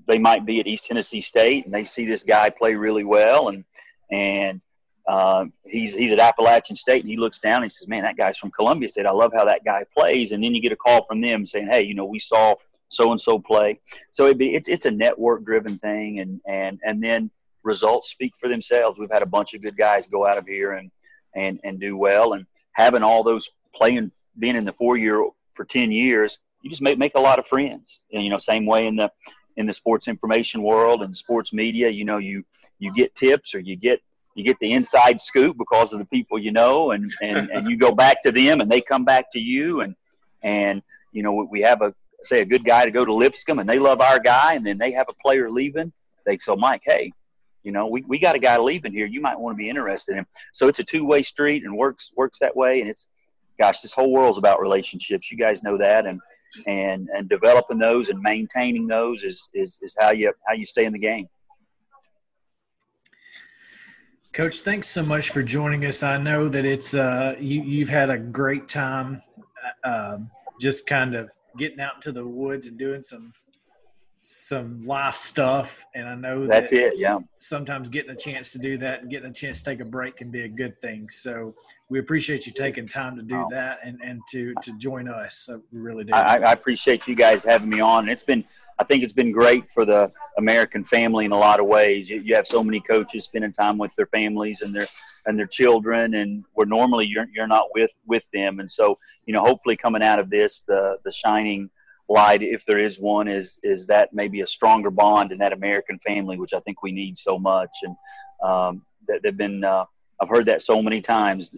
they 0.06 0.18
might 0.18 0.46
be 0.46 0.60
at 0.60 0.66
East 0.66 0.86
Tennessee 0.86 1.20
State 1.20 1.64
and 1.64 1.74
they 1.74 1.84
see 1.84 2.06
this 2.06 2.22
guy 2.22 2.50
play 2.50 2.74
really 2.74 3.04
well 3.04 3.48
and 3.48 3.64
and 4.10 4.60
uh, 5.06 5.46
he's 5.64 5.94
he's 5.94 6.12
at 6.12 6.18
Appalachian 6.18 6.76
State 6.76 7.00
and 7.00 7.10
he 7.10 7.16
looks 7.16 7.38
down 7.38 7.56
and 7.56 7.64
he 7.64 7.70
says, 7.70 7.88
"Man, 7.88 8.02
that 8.02 8.18
guy's 8.18 8.36
from 8.36 8.50
Columbia 8.50 8.90
State. 8.90 9.06
I 9.06 9.10
love 9.10 9.32
how 9.34 9.46
that 9.46 9.64
guy 9.64 9.84
plays." 9.96 10.32
And 10.32 10.44
then 10.44 10.54
you 10.54 10.60
get 10.60 10.72
a 10.72 10.76
call 10.76 11.06
from 11.06 11.22
them 11.22 11.46
saying, 11.46 11.66
"Hey, 11.70 11.82
you 11.84 11.94
know, 11.94 12.04
we 12.04 12.18
saw 12.18 12.54
so 12.88 13.10
and 13.10 13.20
so 13.20 13.38
play. 13.38 13.80
So 14.10 14.32
be 14.34 14.54
it's 14.54 14.68
it's 14.68 14.86
a 14.86 14.90
network 14.90 15.44
driven 15.44 15.78
thing, 15.78 16.20
and 16.20 16.40
and 16.46 16.80
and 16.84 17.02
then 17.02 17.30
results 17.62 18.10
speak 18.10 18.32
for 18.40 18.48
themselves. 18.48 18.98
We've 18.98 19.10
had 19.10 19.22
a 19.22 19.26
bunch 19.26 19.54
of 19.54 19.62
good 19.62 19.76
guys 19.76 20.06
go 20.06 20.26
out 20.26 20.38
of 20.38 20.46
here 20.46 20.72
and 20.72 20.90
and 21.34 21.60
and 21.64 21.80
do 21.80 21.96
well, 21.96 22.34
and 22.34 22.46
having 22.72 23.02
all 23.02 23.22
those 23.22 23.48
playing 23.74 24.10
being 24.38 24.56
in 24.56 24.64
the 24.64 24.72
four 24.72 24.96
year 24.96 25.24
for 25.54 25.64
ten 25.64 25.92
years, 25.92 26.38
you 26.68 26.70
just 26.70 26.82
make 26.82 26.98
make 26.98 27.14
a 27.14 27.20
lot 27.20 27.38
of 27.38 27.46
friends. 27.46 28.00
And 28.12 28.22
you 28.22 28.30
know, 28.30 28.38
same 28.38 28.66
way 28.66 28.86
in 28.86 28.96
the 28.96 29.10
in 29.56 29.66
the 29.66 29.74
sports 29.74 30.06
information 30.06 30.62
world 30.62 31.02
and 31.02 31.16
sports 31.16 31.52
media, 31.52 31.88
you 31.88 32.04
know, 32.04 32.18
you 32.18 32.44
you 32.78 32.92
get 32.92 33.14
tips 33.14 33.54
or 33.54 33.60
you 33.60 33.76
get 33.76 34.00
you 34.34 34.44
get 34.44 34.58
the 34.60 34.72
inside 34.72 35.20
scoop 35.20 35.56
because 35.56 35.92
of 35.92 35.98
the 35.98 36.04
people 36.04 36.38
you 36.38 36.52
know, 36.52 36.90
and 36.90 37.10
and 37.22 37.50
and 37.50 37.68
you 37.70 37.76
go 37.76 37.92
back 37.92 38.22
to 38.22 38.32
them, 38.32 38.60
and 38.60 38.70
they 38.70 38.80
come 38.80 39.04
back 39.04 39.32
to 39.32 39.40
you, 39.40 39.80
and 39.80 39.96
and 40.42 40.82
you 41.12 41.22
know 41.22 41.32
we 41.50 41.62
have 41.62 41.80
a 41.82 41.94
say 42.22 42.40
a 42.40 42.44
good 42.44 42.64
guy 42.64 42.84
to 42.84 42.90
go 42.90 43.04
to 43.04 43.14
Lipscomb 43.14 43.60
and 43.60 43.68
they 43.68 43.78
love 43.78 44.00
our 44.00 44.18
guy 44.18 44.54
and 44.54 44.66
then 44.66 44.76
they 44.76 44.90
have 44.90 45.06
a 45.08 45.14
player 45.22 45.48
leaving, 45.50 45.92
they 46.26 46.36
so 46.38 46.56
Mike, 46.56 46.82
hey, 46.84 47.12
You 47.62 47.72
know, 47.72 47.86
we, 47.86 48.02
we 48.02 48.18
got 48.18 48.34
a 48.34 48.38
guy 48.38 48.56
leaving 48.58 48.92
here. 48.92 49.06
You 49.06 49.20
might 49.20 49.38
want 49.38 49.54
to 49.54 49.58
be 49.58 49.68
interested 49.68 50.12
in 50.12 50.18
him. 50.18 50.26
So 50.52 50.68
it's 50.68 50.78
a 50.78 50.84
two 50.84 51.04
way 51.04 51.22
street 51.22 51.64
and 51.64 51.76
works 51.76 52.12
works 52.16 52.38
that 52.38 52.56
way. 52.56 52.80
And 52.80 52.88
it's, 52.88 53.08
gosh, 53.58 53.80
this 53.80 53.92
whole 53.92 54.10
world's 54.10 54.38
about 54.38 54.60
relationships. 54.60 55.30
You 55.30 55.38
guys 55.38 55.62
know 55.62 55.76
that, 55.78 56.06
and 56.06 56.20
and 56.66 57.08
and 57.10 57.28
developing 57.28 57.78
those 57.78 58.08
and 58.08 58.20
maintaining 58.20 58.86
those 58.86 59.22
is 59.22 59.48
is, 59.54 59.78
is 59.82 59.94
how 59.98 60.10
you 60.10 60.32
how 60.46 60.54
you 60.54 60.66
stay 60.66 60.84
in 60.84 60.92
the 60.92 60.98
game. 60.98 61.28
Coach, 64.32 64.60
thanks 64.60 64.88
so 64.88 65.02
much 65.02 65.30
for 65.30 65.42
joining 65.42 65.84
us. 65.86 66.02
I 66.02 66.18
know 66.18 66.48
that 66.48 66.64
it's 66.64 66.94
uh, 66.94 67.34
you, 67.40 67.62
you've 67.62 67.88
had 67.88 68.10
a 68.10 68.18
great 68.18 68.68
time, 68.68 69.22
uh, 69.82 70.18
just 70.60 70.86
kind 70.86 71.14
of 71.14 71.30
getting 71.56 71.80
out 71.80 71.96
into 71.96 72.12
the 72.12 72.26
woods 72.26 72.66
and 72.66 72.78
doing 72.78 73.02
some 73.02 73.32
some 74.30 74.84
life 74.84 75.16
stuff. 75.16 75.86
And 75.94 76.06
I 76.06 76.14
know 76.14 76.46
that's 76.46 76.70
that 76.70 76.78
it. 76.78 76.98
Yeah. 76.98 77.18
Sometimes 77.38 77.88
getting 77.88 78.10
a 78.10 78.16
chance 78.16 78.52
to 78.52 78.58
do 78.58 78.76
that 78.76 79.00
and 79.00 79.10
getting 79.10 79.30
a 79.30 79.32
chance 79.32 79.62
to 79.62 79.70
take 79.70 79.80
a 79.80 79.86
break 79.86 80.18
can 80.18 80.30
be 80.30 80.42
a 80.42 80.48
good 80.48 80.78
thing. 80.82 81.08
So 81.08 81.54
we 81.88 81.98
appreciate 81.98 82.44
you 82.46 82.52
taking 82.52 82.86
time 82.86 83.16
to 83.16 83.22
do 83.22 83.36
oh. 83.36 83.46
that 83.50 83.78
and, 83.82 83.98
and 84.04 84.20
to, 84.32 84.52
to 84.60 84.76
join 84.76 85.08
us. 85.08 85.38
So 85.46 85.62
we 85.72 85.80
really 85.80 86.04
do. 86.04 86.12
I, 86.12 86.36
I 86.40 86.52
appreciate 86.52 87.08
you 87.08 87.14
guys 87.14 87.42
having 87.42 87.70
me 87.70 87.80
on. 87.80 88.06
It's 88.10 88.22
been, 88.22 88.44
I 88.78 88.84
think 88.84 89.02
it's 89.02 89.14
been 89.14 89.32
great 89.32 89.64
for 89.72 89.86
the 89.86 90.12
American 90.36 90.84
family 90.84 91.24
in 91.24 91.32
a 91.32 91.38
lot 91.38 91.58
of 91.58 91.64
ways. 91.64 92.10
You, 92.10 92.20
you 92.20 92.34
have 92.34 92.46
so 92.46 92.62
many 92.62 92.80
coaches 92.80 93.24
spending 93.24 93.54
time 93.54 93.78
with 93.78 93.96
their 93.96 94.08
families 94.08 94.60
and 94.60 94.74
their 94.74 94.86
and 95.26 95.38
their 95.38 95.46
children, 95.46 96.14
and 96.14 96.44
where 96.52 96.66
normally 96.66 97.04
you're 97.06 97.26
you're 97.34 97.48
not 97.48 97.66
with 97.74 97.90
with 98.06 98.22
them. 98.32 98.60
And 98.60 98.70
so, 98.70 98.96
you 99.26 99.34
know, 99.34 99.40
hopefully 99.40 99.76
coming 99.76 100.02
out 100.02 100.20
of 100.20 100.30
this, 100.30 100.60
the 100.60 100.98
the 101.04 101.10
shining 101.10 101.68
light, 102.08 102.42
if 102.42 102.64
there 102.64 102.78
is 102.78 102.98
one, 102.98 103.28
is 103.28 103.58
is 103.62 103.86
that 103.86 104.12
maybe 104.12 104.40
a 104.40 104.46
stronger 104.46 104.90
bond 104.90 105.32
in 105.32 105.38
that 105.38 105.52
American 105.52 105.98
family, 105.98 106.38
which 106.38 106.54
I 106.54 106.60
think 106.60 106.82
we 106.82 106.92
need 106.92 107.16
so 107.16 107.38
much. 107.38 107.70
And 107.82 107.96
um, 108.42 108.82
that 109.06 109.22
they've 109.22 109.36
been, 109.36 109.64
uh, 109.64 109.84
I've 110.20 110.28
heard 110.28 110.46
that 110.46 110.62
so 110.62 110.82
many 110.82 111.00
times 111.00 111.56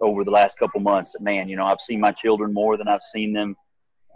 over 0.00 0.24
the 0.24 0.30
last 0.30 0.58
couple 0.58 0.80
months. 0.80 1.12
That 1.12 1.22
man, 1.22 1.48
you 1.48 1.56
know, 1.56 1.66
I've 1.66 1.80
seen 1.80 2.00
my 2.00 2.12
children 2.12 2.52
more 2.52 2.76
than 2.76 2.88
I've 2.88 3.02
seen 3.02 3.32
them, 3.32 3.56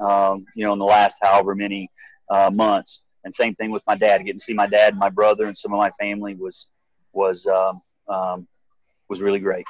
um, 0.00 0.46
you 0.55 0.64
know, 0.64 0.72
in 0.72 0.79
the 0.79 0.85
last 0.85 1.16
however 1.20 1.55
many 1.55 1.90
uh, 2.31 2.50
months. 2.52 3.02
And 3.24 3.35
same 3.35 3.55
thing 3.57 3.70
with 3.72 3.83
my 3.87 3.96
dad. 3.96 4.18
Getting 4.18 4.38
to 4.38 4.44
see 4.44 4.55
my 4.55 4.66
dad 4.68 4.90
and 4.90 4.98
my 4.98 5.09
brother 5.09 5.46
and 5.46 5.59
some 5.59 5.72
of 5.72 5.79
my 5.79 5.90
family 5.98 6.35
was 6.35 6.68
was 7.12 7.46
um, 7.46 7.83
um, 8.09 8.46
was 9.09 9.20
really 9.20 9.40
great. 9.40 9.66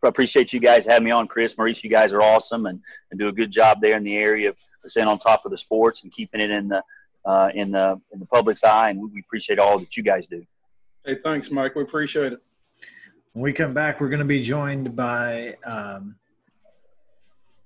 So 0.00 0.06
I 0.06 0.08
appreciate 0.08 0.54
you 0.54 0.60
guys 0.60 0.86
having 0.86 1.04
me 1.04 1.10
on, 1.10 1.28
Chris, 1.28 1.58
Maurice. 1.58 1.84
You 1.84 1.90
guys 1.90 2.14
are 2.14 2.22
awesome 2.22 2.64
and, 2.64 2.80
and 3.10 3.20
do 3.20 3.28
a 3.28 3.32
good 3.32 3.50
job 3.50 3.82
there 3.82 3.98
in 3.98 4.02
the 4.02 4.16
area 4.16 4.48
of 4.48 4.58
staying 4.78 5.08
on 5.08 5.18
top 5.18 5.44
of 5.44 5.50
the 5.50 5.58
sports 5.58 6.04
and 6.04 6.12
keeping 6.12 6.40
it 6.40 6.50
in 6.50 6.68
the 6.68 6.82
uh, 7.26 7.50
in 7.54 7.70
the 7.70 8.00
in 8.10 8.18
the 8.18 8.24
public's 8.24 8.64
eye. 8.64 8.88
And 8.88 9.12
we 9.12 9.20
appreciate 9.20 9.58
all 9.58 9.78
that 9.78 9.94
you 9.98 10.02
guys 10.02 10.26
do. 10.26 10.42
Hey, 11.04 11.16
thanks, 11.16 11.50
Mike. 11.50 11.74
We 11.74 11.82
appreciate 11.82 12.32
it. 12.32 12.40
When 13.34 13.42
we 13.42 13.52
come 13.52 13.74
back, 13.74 14.00
we're 14.00 14.08
going 14.08 14.20
to 14.20 14.24
be 14.24 14.40
joined 14.40 14.96
by 14.96 15.56
um, 15.64 16.16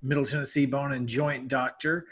Middle 0.03 0.27
Tennessee 0.27 0.67
Bone 0.67 0.93
and 0.93 1.09
Joint 1.09 1.47
Doctor, 1.47 2.07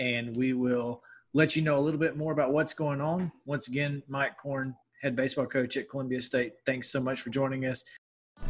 and 0.00 0.36
we 0.36 0.54
will 0.54 1.04
let 1.34 1.54
you 1.54 1.62
know 1.62 1.78
a 1.78 1.80
little 1.80 2.00
bit 2.00 2.16
more 2.16 2.32
about 2.32 2.52
what's 2.52 2.74
going 2.74 3.00
on. 3.00 3.30
Once 3.46 3.68
again, 3.68 4.02
Mike 4.08 4.36
Korn, 4.38 4.74
head 5.00 5.14
baseball 5.14 5.46
coach 5.46 5.76
at 5.76 5.88
Columbia 5.88 6.20
State. 6.20 6.54
Thanks 6.66 6.90
so 6.90 7.00
much 7.00 7.20
for 7.20 7.30
joining 7.30 7.64
us. 7.66 7.84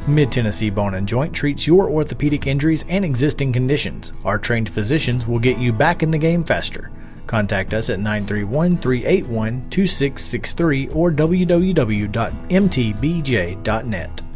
Mid 0.09 0.33
Tennessee 0.33 0.71
Bone 0.71 0.95
and 0.95 1.07
Joint 1.07 1.35
treats 1.35 1.67
your 1.67 1.91
orthopedic 1.91 2.47
injuries 2.47 2.85
and 2.89 3.05
existing 3.05 3.53
conditions. 3.53 4.13
Our 4.25 4.39
trained 4.39 4.71
physicians 4.71 5.27
will 5.27 5.39
get 5.39 5.59
you 5.59 5.73
back 5.73 6.03
in 6.03 6.11
the 6.11 6.17
game 6.17 6.45
faster. 6.45 6.91
Contact 7.27 7.75
us 7.75 7.91
at 7.91 7.99
931 7.99 8.79
381 8.79 9.69
2663 9.69 10.89
or 10.89 11.11
www.mtbj.net. 11.11 11.73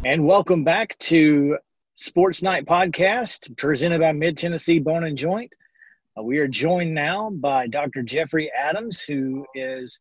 And 0.05 0.27
welcome 0.27 0.63
back 0.63 0.99
to 0.99 1.57
Sports 1.95 2.43
Night 2.43 2.67
Podcast 2.67 3.57
presented 3.57 4.01
by 4.01 4.13
Mid 4.13 4.37
Tennessee 4.37 4.79
Bone 4.79 5.05
and 5.05 5.17
Joint. 5.17 5.51
Uh, 6.19 6.23
we 6.23 6.37
are 6.39 6.49
joined 6.49 6.93
now 6.93 7.31
by 7.31 7.67
Dr. 7.67 8.03
Jeffrey 8.03 8.53
Adams, 8.55 9.01
who 9.01 9.47
is 9.55 9.99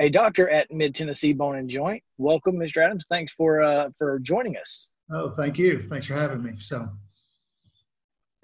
a 0.00 0.08
doctor 0.08 0.50
at 0.50 0.70
Mid 0.72 0.94
Tennessee 0.96 1.32
Bone 1.32 1.56
and 1.56 1.68
Joint. 1.70 2.02
Welcome, 2.18 2.56
Mr. 2.56 2.84
Adams. 2.84 3.06
Thanks 3.08 3.32
for 3.32 3.62
uh, 3.62 3.90
for 3.98 4.18
joining 4.18 4.56
us. 4.56 4.88
Oh, 5.12 5.30
thank 5.30 5.58
you. 5.58 5.82
Thanks 5.88 6.06
for 6.06 6.14
having 6.14 6.42
me. 6.42 6.52
So, 6.58 6.88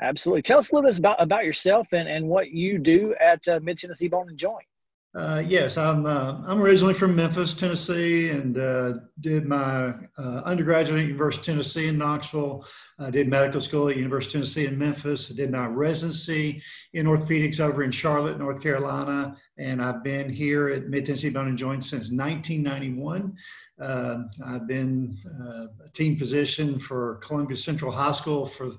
absolutely. 0.00 0.42
Tell 0.42 0.58
us 0.58 0.70
a 0.70 0.74
little 0.74 0.88
bit 0.88 0.98
about 0.98 1.20
about 1.20 1.44
yourself 1.44 1.92
and 1.92 2.08
and 2.08 2.28
what 2.28 2.50
you 2.50 2.78
do 2.78 3.14
at 3.20 3.46
uh, 3.48 3.60
Mid 3.62 3.78
Tennessee 3.78 4.08
Bone 4.08 4.28
and 4.28 4.38
Joint. 4.38 4.66
Uh, 5.14 5.42
yes, 5.44 5.78
I'm. 5.78 6.04
Uh, 6.04 6.42
I'm 6.46 6.60
originally 6.60 6.92
from 6.92 7.16
Memphis, 7.16 7.54
Tennessee, 7.54 8.28
and 8.28 8.58
uh, 8.58 8.92
did 9.20 9.46
my 9.46 9.94
uh, 10.18 10.42
undergraduate 10.44 11.00
at 11.00 11.06
University 11.06 11.40
of 11.40 11.46
Tennessee 11.46 11.88
in 11.88 11.96
Knoxville. 11.96 12.66
I 12.98 13.10
did 13.10 13.26
medical 13.26 13.60
school 13.62 13.88
at 13.88 13.96
University 13.96 14.38
of 14.38 14.44
Tennessee 14.44 14.66
in 14.66 14.76
Memphis. 14.76 15.30
I 15.32 15.34
did 15.34 15.50
my 15.50 15.66
residency 15.66 16.62
in 16.92 17.06
orthopedics 17.06 17.58
over 17.58 17.82
in 17.82 17.90
Charlotte, 17.90 18.38
North 18.38 18.62
Carolina, 18.62 19.34
and 19.56 19.82
I've 19.82 20.04
been 20.04 20.28
here 20.28 20.68
at 20.68 20.88
Mid 20.88 21.06
Tennessee 21.06 21.30
Bone 21.30 21.48
and 21.48 21.58
Joint 21.58 21.84
since 21.84 22.12
1991. 22.12 23.34
Uh, 23.80 24.24
I've 24.44 24.66
been 24.66 25.18
uh, 25.40 25.66
a 25.84 25.88
team 25.92 26.16
physician 26.16 26.78
for 26.80 27.16
Columbia 27.16 27.56
Central 27.56 27.92
High 27.92 28.12
School 28.12 28.44
for 28.46 28.70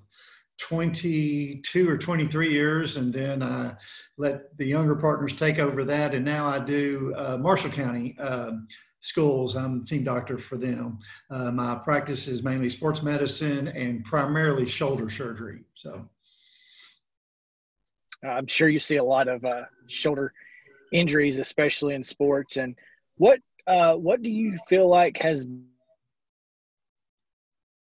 22 0.59 1.89
or 1.89 1.97
23 1.97 2.51
years, 2.51 2.97
and 2.97 3.13
then 3.13 3.41
I 3.41 3.75
let 4.17 4.57
the 4.57 4.65
younger 4.65 4.95
partners 4.95 5.33
take 5.33 5.57
over 5.57 5.85
that. 5.85 6.13
And 6.13 6.25
now 6.25 6.47
I 6.47 6.59
do 6.59 7.13
uh, 7.15 7.37
Marshall 7.37 7.71
County 7.71 8.15
uh, 8.19 8.51
schools. 8.99 9.55
I'm 9.55 9.85
team 9.85 10.03
doctor 10.03 10.37
for 10.37 10.57
them. 10.57 10.99
Uh, 11.29 11.51
my 11.51 11.75
practice 11.75 12.27
is 12.27 12.43
mainly 12.43 12.69
sports 12.69 13.01
medicine 13.01 13.69
and 13.69 14.03
primarily 14.03 14.65
shoulder 14.65 15.09
surgery. 15.09 15.61
So 15.75 16.07
I'm 18.23 18.47
sure 18.47 18.67
you 18.67 18.79
see 18.79 18.97
a 18.97 19.03
lot 19.03 19.29
of 19.29 19.45
uh, 19.45 19.63
shoulder 19.87 20.33
injuries, 20.91 21.39
especially 21.39 21.95
in 21.95 22.03
sports. 22.03 22.57
And 22.57 22.75
what 23.15 23.39
uh, 23.69 23.95
what 23.95 24.21
do 24.23 24.31
you 24.31 24.57
feel 24.67 24.89
like 24.89 25.17
has 25.17 25.45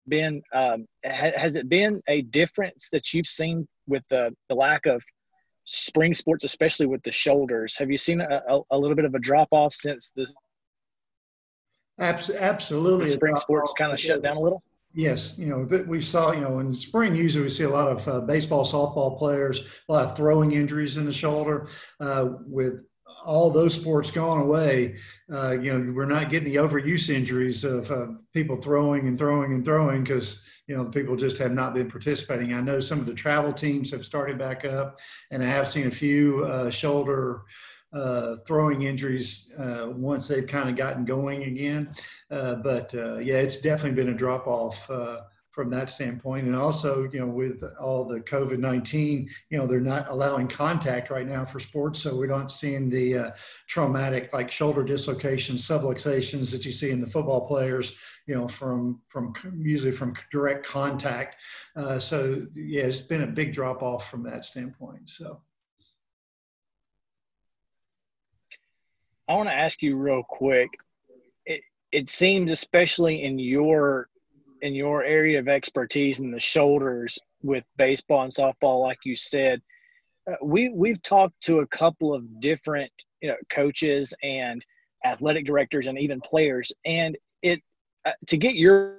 been 0.07 0.41
um, 0.53 0.85
ha- 1.03 1.31
has 1.35 1.55
it 1.55 1.67
been 1.67 2.01
a 2.07 2.21
difference 2.21 2.89
that 2.91 3.13
you've 3.13 3.25
seen 3.25 3.67
with 3.87 4.03
the, 4.09 4.29
the 4.47 4.55
lack 4.55 4.85
of 4.85 5.01
spring 5.65 6.13
sports, 6.13 6.43
especially 6.43 6.85
with 6.85 7.01
the 7.01 7.11
shoulders? 7.11 7.75
Have 7.77 7.89
you 7.89 7.97
seen 7.97 8.21
a, 8.21 8.41
a, 8.47 8.61
a 8.71 8.77
little 8.77 8.95
bit 8.95 9.05
of 9.05 9.15
a 9.15 9.19
drop 9.19 9.47
off 9.51 9.73
since 9.73 10.11
the 10.15 10.27
absolutely 11.99 13.05
the 13.05 13.11
spring 13.11 13.35
sports 13.35 13.73
kind 13.75 13.91
of 13.91 13.99
shut 13.99 14.23
down 14.23 14.37
a 14.37 14.39
little? 14.39 14.61
Yes, 14.93 15.37
you 15.37 15.47
know 15.47 15.65
that 15.65 15.87
we 15.87 16.01
saw. 16.01 16.31
You 16.31 16.41
know, 16.41 16.59
in 16.59 16.73
spring 16.73 17.15
usually 17.15 17.43
we 17.43 17.49
see 17.49 17.63
a 17.63 17.69
lot 17.69 17.87
of 17.87 18.07
uh, 18.07 18.21
baseball, 18.21 18.65
softball 18.65 19.17
players, 19.17 19.81
a 19.87 19.93
lot 19.93 20.05
of 20.05 20.17
throwing 20.17 20.51
injuries 20.51 20.97
in 20.97 21.05
the 21.05 21.13
shoulder. 21.13 21.69
Uh, 21.99 22.33
with 22.45 22.83
all 23.25 23.49
those 23.49 23.73
sports 23.73 24.11
gone 24.11 24.41
away, 24.41 24.95
uh, 25.31 25.51
you 25.51 25.71
know, 25.71 25.93
we're 25.93 26.05
not 26.05 26.29
getting 26.29 26.51
the 26.51 26.57
overuse 26.57 27.09
injuries 27.09 27.63
of 27.63 27.89
uh, 27.91 28.07
people 28.33 28.57
throwing 28.57 29.07
and 29.07 29.17
throwing 29.17 29.53
and 29.53 29.63
throwing 29.63 30.03
because, 30.03 30.43
you 30.67 30.75
know, 30.75 30.85
people 30.85 31.15
just 31.15 31.37
have 31.37 31.51
not 31.51 31.73
been 31.73 31.89
participating. 31.89 32.53
I 32.53 32.61
know 32.61 32.79
some 32.79 32.99
of 32.99 33.05
the 33.05 33.13
travel 33.13 33.53
teams 33.53 33.91
have 33.91 34.05
started 34.05 34.37
back 34.37 34.65
up, 34.65 34.99
and 35.31 35.43
I 35.43 35.47
have 35.47 35.67
seen 35.67 35.87
a 35.87 35.91
few 35.91 36.43
uh, 36.45 36.69
shoulder 36.69 37.43
uh, 37.93 38.37
throwing 38.45 38.83
injuries 38.83 39.51
uh, 39.57 39.89
once 39.89 40.27
they've 40.27 40.47
kind 40.47 40.69
of 40.69 40.75
gotten 40.75 41.03
going 41.03 41.43
again. 41.43 41.93
Uh, 42.29 42.55
but 42.55 42.93
yeah, 42.93 43.35
it's 43.35 43.59
definitely 43.59 44.01
been 44.01 44.13
a 44.13 44.17
drop 44.17 44.47
off 44.47 44.89
from 45.51 45.69
that 45.69 45.89
standpoint. 45.89 46.47
And 46.47 46.55
also, 46.55 47.09
you 47.11 47.19
know, 47.19 47.27
with 47.27 47.61
all 47.79 48.05
the 48.05 48.21
COVID 48.21 48.57
19, 48.57 49.29
you 49.49 49.57
know, 49.57 49.67
they're 49.67 49.81
not 49.81 50.09
allowing 50.09 50.47
contact 50.47 51.09
right 51.09 51.27
now 51.27 51.43
for 51.43 51.59
sports. 51.59 52.01
So 52.01 52.15
we're 52.15 52.27
not 52.27 52.51
seeing 52.51 52.89
the 52.89 53.17
uh, 53.17 53.31
traumatic, 53.67 54.31
like 54.33 54.49
shoulder 54.49 54.83
dislocations, 54.83 55.67
subluxations 55.67 56.51
that 56.51 56.65
you 56.65 56.71
see 56.71 56.91
in 56.91 57.01
the 57.01 57.07
football 57.07 57.47
players, 57.47 57.95
you 58.27 58.35
know, 58.35 58.47
from, 58.47 59.01
from 59.09 59.33
usually 59.59 59.91
from 59.91 60.15
direct 60.31 60.65
contact. 60.65 61.35
Uh, 61.75 61.99
so, 61.99 62.47
yeah, 62.55 62.83
it's 62.83 63.01
been 63.01 63.23
a 63.23 63.27
big 63.27 63.53
drop 63.53 63.83
off 63.83 64.09
from 64.09 64.23
that 64.23 64.45
standpoint. 64.45 65.09
So. 65.09 65.41
I 69.27 69.35
want 69.35 69.49
to 69.49 69.55
ask 69.55 69.81
you 69.81 69.95
real 69.95 70.23
quick. 70.23 70.69
It, 71.45 71.61
it 71.91 72.09
seems, 72.09 72.51
especially 72.51 73.23
in 73.23 73.39
your 73.39 74.09
in 74.61 74.75
your 74.75 75.03
area 75.03 75.39
of 75.39 75.47
expertise 75.47 76.19
in 76.19 76.31
the 76.31 76.39
shoulders 76.39 77.17
with 77.43 77.63
baseball 77.77 78.23
and 78.23 78.31
softball, 78.31 78.81
like 78.81 78.99
you 79.03 79.15
said, 79.15 79.61
uh, 80.29 80.35
we 80.43 80.69
we've 80.69 81.01
talked 81.01 81.39
to 81.41 81.59
a 81.59 81.67
couple 81.67 82.13
of 82.13 82.39
different 82.39 82.91
you 83.21 83.29
know 83.29 83.35
coaches 83.49 84.13
and 84.23 84.63
athletic 85.03 85.45
directors 85.45 85.87
and 85.87 85.97
even 85.97 86.21
players, 86.21 86.71
and 86.85 87.17
it 87.41 87.59
uh, 88.05 88.11
to 88.27 88.37
get 88.37 88.55
your 88.55 88.97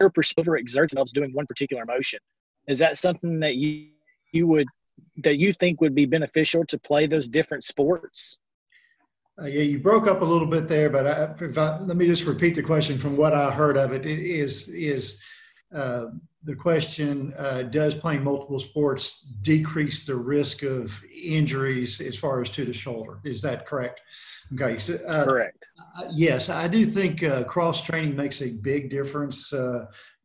your 0.00 0.10
perspective 0.10 0.54
exert 0.54 0.90
themselves 0.90 1.12
doing 1.12 1.32
one 1.32 1.46
particular 1.46 1.84
motion. 1.84 2.18
Is 2.66 2.78
that 2.78 2.96
something 2.96 3.40
that 3.40 3.56
you 3.56 3.88
you 4.32 4.46
would 4.46 4.66
that 5.18 5.36
you 5.36 5.52
think 5.52 5.80
would 5.80 5.94
be 5.94 6.06
beneficial 6.06 6.64
to 6.66 6.78
play 6.78 7.06
those 7.06 7.28
different 7.28 7.64
sports? 7.64 8.38
Uh, 9.40 9.46
yeah, 9.46 9.62
you 9.62 9.78
broke 9.80 10.06
up 10.06 10.22
a 10.22 10.24
little 10.24 10.46
bit 10.46 10.68
there, 10.68 10.88
but 10.88 11.06
I, 11.06 11.60
I, 11.60 11.78
let 11.80 11.96
me 11.96 12.06
just 12.06 12.24
repeat 12.24 12.54
the 12.54 12.62
question 12.62 12.98
from 12.98 13.16
what 13.16 13.34
I 13.34 13.50
heard 13.50 13.76
of 13.76 13.92
it. 13.92 14.06
It 14.06 14.20
is 14.20 14.68
is 14.68 15.20
uh, 15.74 16.06
the 16.44 16.54
question: 16.54 17.34
uh, 17.38 17.62
Does 17.62 17.94
playing 17.94 18.22
multiple 18.22 18.60
sports 18.60 19.26
decrease 19.42 20.04
the 20.04 20.14
risk 20.14 20.62
of 20.62 21.02
injuries 21.12 22.00
as 22.00 22.16
far 22.16 22.40
as 22.40 22.50
to 22.50 22.64
the 22.64 22.72
shoulder? 22.72 23.20
Is 23.24 23.40
that 23.42 23.66
correct? 23.66 24.00
Okay, 24.52 24.78
so, 24.78 24.98
uh, 25.06 25.24
correct. 25.24 25.64
yes, 26.12 26.48
I 26.48 26.68
do 26.68 26.84
think 26.84 27.22
uh, 27.22 27.44
cross 27.44 27.82
training 27.82 28.14
makes 28.14 28.42
a 28.42 28.50
big 28.50 28.90
difference 28.90 29.52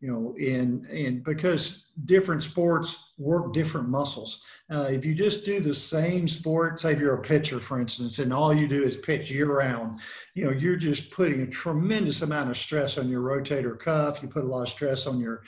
you 0.01 0.09
know, 0.09 0.33
in 0.37 0.85
in 0.85 1.19
because 1.21 1.89
different 2.05 2.41
sports 2.41 3.11
work 3.17 3.53
different 3.53 3.89
muscles. 3.89 4.43
Uh, 4.71 4.87
if 4.89 5.03
you 5.03 5.13
just 5.13 5.45
do 5.45 5.59
the 5.59 5.73
same 5.73 6.27
sport, 6.27 6.79
say 6.79 6.93
if 6.93 6.99
you're 6.99 7.15
a 7.15 7.21
pitcher, 7.21 7.59
for 7.59 7.81
instance, 7.81 8.19
and 8.19 8.31
all 8.31 8.53
you 8.53 8.67
do 8.67 8.83
is 8.83 8.95
pitch 8.95 9.29
year 9.29 9.51
round, 9.51 9.99
you 10.35 10.45
know, 10.45 10.51
you're 10.51 10.77
just 10.77 11.11
putting 11.11 11.41
a 11.41 11.47
tremendous 11.47 12.21
amount 12.21 12.49
of 12.49 12.57
stress 12.57 12.97
on 12.97 13.09
your 13.09 13.21
rotator 13.21 13.77
cuff. 13.77 14.21
You 14.21 14.29
put 14.29 14.45
a 14.45 14.47
lot 14.47 14.63
of 14.63 14.69
stress 14.69 15.05
on 15.05 15.19
your 15.19 15.43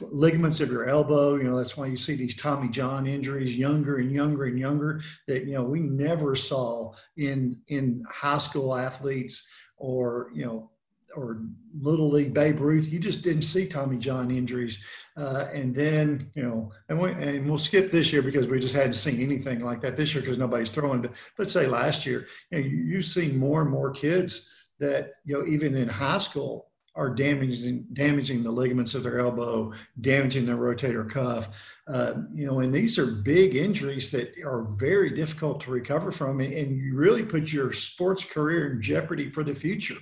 ligaments 0.00 0.60
of 0.60 0.70
your 0.70 0.88
elbow. 0.88 1.36
You 1.36 1.44
know, 1.44 1.56
that's 1.56 1.76
why 1.76 1.86
you 1.86 1.96
see 1.96 2.14
these 2.14 2.36
Tommy 2.36 2.68
John 2.68 3.06
injuries 3.06 3.56
younger 3.56 3.96
and 3.96 4.10
younger 4.12 4.44
and 4.44 4.58
younger 4.58 5.00
that, 5.26 5.44
you 5.44 5.54
know, 5.54 5.64
we 5.64 5.80
never 5.80 6.34
saw 6.34 6.94
in, 7.16 7.60
in 7.68 8.04
high 8.08 8.38
school 8.38 8.74
athletes 8.74 9.46
or, 9.76 10.30
you 10.34 10.44
know, 10.44 10.70
or 11.14 11.40
little 11.80 12.10
league 12.10 12.34
Babe 12.34 12.60
Ruth, 12.60 12.92
you 12.92 12.98
just 12.98 13.22
didn't 13.22 13.42
see 13.42 13.66
Tommy 13.66 13.96
John 13.96 14.30
injuries. 14.30 14.84
Uh, 15.16 15.48
and 15.52 15.74
then, 15.74 16.30
you 16.34 16.42
know, 16.42 16.72
and, 16.88 17.00
we, 17.00 17.10
and 17.12 17.48
we'll 17.48 17.58
skip 17.58 17.90
this 17.90 18.12
year 18.12 18.20
because 18.20 18.46
we 18.46 18.60
just 18.60 18.74
hadn't 18.74 18.94
seen 18.94 19.22
anything 19.22 19.60
like 19.60 19.80
that 19.80 19.96
this 19.96 20.14
year 20.14 20.20
because 20.20 20.36
nobody's 20.36 20.70
throwing. 20.70 21.00
But 21.00 21.12
let's 21.38 21.52
say 21.52 21.66
last 21.66 22.04
year, 22.04 22.26
you 22.50 22.58
know, 22.58 22.66
you, 22.66 22.76
you've 22.76 23.06
seen 23.06 23.38
more 23.38 23.62
and 23.62 23.70
more 23.70 23.90
kids 23.92 24.50
that, 24.78 25.12
you 25.24 25.38
know, 25.38 25.46
even 25.46 25.74
in 25.74 25.88
high 25.88 26.18
school 26.18 26.68
are 26.96 27.10
damaging 27.10 27.86
damaging 27.92 28.42
the 28.42 28.50
ligaments 28.50 28.94
of 28.94 29.02
their 29.02 29.20
elbow, 29.20 29.72
damaging 30.00 30.46
their 30.46 30.56
rotator 30.56 31.08
cuff. 31.08 31.50
Uh, 31.86 32.14
you 32.34 32.46
know, 32.46 32.60
and 32.60 32.72
these 32.72 32.98
are 32.98 33.06
big 33.06 33.54
injuries 33.54 34.10
that 34.10 34.34
are 34.44 34.62
very 34.76 35.10
difficult 35.10 35.60
to 35.60 35.70
recover 35.70 36.10
from, 36.10 36.40
and, 36.40 36.76
you 36.76 36.96
really 36.96 37.22
put 37.22 37.52
your 37.52 37.72
sports 37.72 38.24
career 38.24 38.72
in 38.72 38.82
jeopardy 38.82 39.30
for 39.30 39.44
the 39.44 39.54
future 39.54 39.96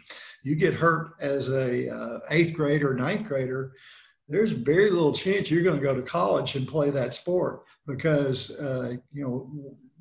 you 0.45 0.55
get 0.55 0.75
hurt 0.75 1.15
as 1.21 1.49
a 1.49 1.89
uh, 1.91 2.21
eighth 2.31 2.55
grader, 2.55 2.95
ninth 2.95 3.25
grader, 3.25 3.73
there's 4.29 4.53
very 4.53 4.91
little 4.91 5.13
chance 5.13 5.51
you're 5.51 5.65
going 5.65 5.81
to 5.81 5.85
go 5.85 5.95
to 5.95 6.03
college 6.03 6.55
and 6.55 6.69
play 6.69 6.91
that 6.91 7.13
sport 7.13 7.63
because 7.87 8.51
uh, 8.59 8.95
you 9.13 9.25
know 9.25 9.51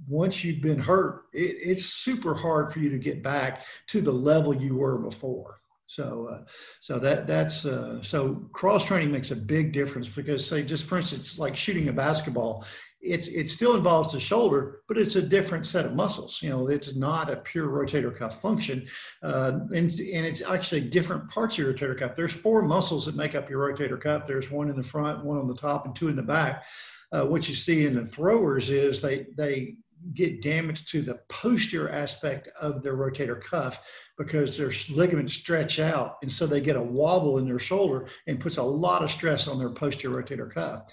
once 0.08 0.44
you've 0.44 0.62
been 0.62 0.80
hurt, 0.80 1.24
it, 1.34 1.56
it's 1.62 1.86
super 1.86 2.36
hard 2.36 2.72
for 2.72 2.80
you 2.80 2.90
to 2.90 3.00
get 3.00 3.24
back 3.24 3.64
to 3.88 4.02
the 4.02 4.12
level 4.12 4.54
you 4.54 4.76
were 4.76 4.98
before. 4.98 5.60
So, 5.88 6.30
uh, 6.32 6.46
so 6.80 6.98
that 7.00 7.28
that's 7.28 7.66
uh, 7.66 8.02
so 8.02 8.50
cross 8.54 8.86
training 8.86 9.12
makes 9.12 9.32
a 9.32 9.36
big 9.36 9.74
difference 9.74 10.08
because, 10.08 10.48
say, 10.48 10.64
just 10.64 10.86
for 10.86 10.98
instance, 10.98 11.38
like 11.38 11.56
shooting 11.56 11.90
a 11.90 11.94
basketball, 11.94 12.66
it's 13.04 13.28
it 13.28 13.50
still 13.50 13.76
involves 13.76 14.12
the 14.12 14.20
shoulder, 14.20 14.82
but 14.88 14.98
it's 14.98 15.18
a 15.18 15.22
different 15.22 15.66
set 15.66 15.86
of 15.86 15.94
muscles. 15.94 16.42
You 16.42 16.50
know, 16.50 16.68
it's 16.70 16.96
not 16.96 17.30
a 17.30 17.36
pure 17.36 17.68
rotator 17.68 18.18
cuff 18.18 18.42
function, 18.42 18.88
uh, 19.22 19.60
and 19.74 19.92
and 19.92 20.26
it's 20.26 20.42
actually 20.42 20.82
different 20.82 21.30
parts 21.30 21.58
of 21.58 21.66
your 21.66 21.74
rotator 21.74 22.00
cuff. 22.00 22.16
There's 22.16 22.34
four 22.34 22.62
muscles 22.62 23.06
that 23.06 23.16
make 23.16 23.36
up 23.36 23.50
your 23.50 23.60
rotator 23.60 24.00
cuff. 24.00 24.26
There's 24.26 24.50
one 24.50 24.70
in 24.70 24.76
the 24.76 24.84
front, 24.84 25.26
one 25.26 25.38
on 25.38 25.48
the 25.48 25.56
top, 25.56 25.86
and 25.86 25.96
two 25.96 26.08
in 26.08 26.16
the 26.16 26.24
back. 26.24 26.66
Uh, 27.12 27.26
what 27.26 27.48
you 27.48 27.56
see 27.56 27.86
in 27.86 27.94
the 27.94 28.06
throwers 28.06 28.70
is 28.70 29.02
they 29.02 29.28
they 29.36 29.76
get 30.14 30.42
damage 30.42 30.86
to 30.92 31.02
the 31.02 31.20
posterior 31.30 31.90
aspect 31.90 32.50
of 32.60 32.84
their 32.84 32.96
rotator 32.96 33.42
cuff 33.42 33.88
because 34.18 34.58
their 34.58 34.72
ligaments 34.90 35.34
stretch 35.34 35.80
out 35.80 36.18
and 36.22 36.32
so 36.32 36.46
they 36.46 36.62
get 36.62 36.76
a 36.76 36.82
wobble 36.82 37.38
in 37.38 37.46
their 37.46 37.60
shoulder 37.60 38.08
and 38.28 38.40
puts 38.40 38.58
a 38.58 38.64
lot 38.64 39.04
of 39.04 39.12
stress 39.12 39.48
on 39.48 39.58
their 39.58 39.70
posterior 39.70 40.22
rotator 40.22 40.52
cuff. 40.52 40.84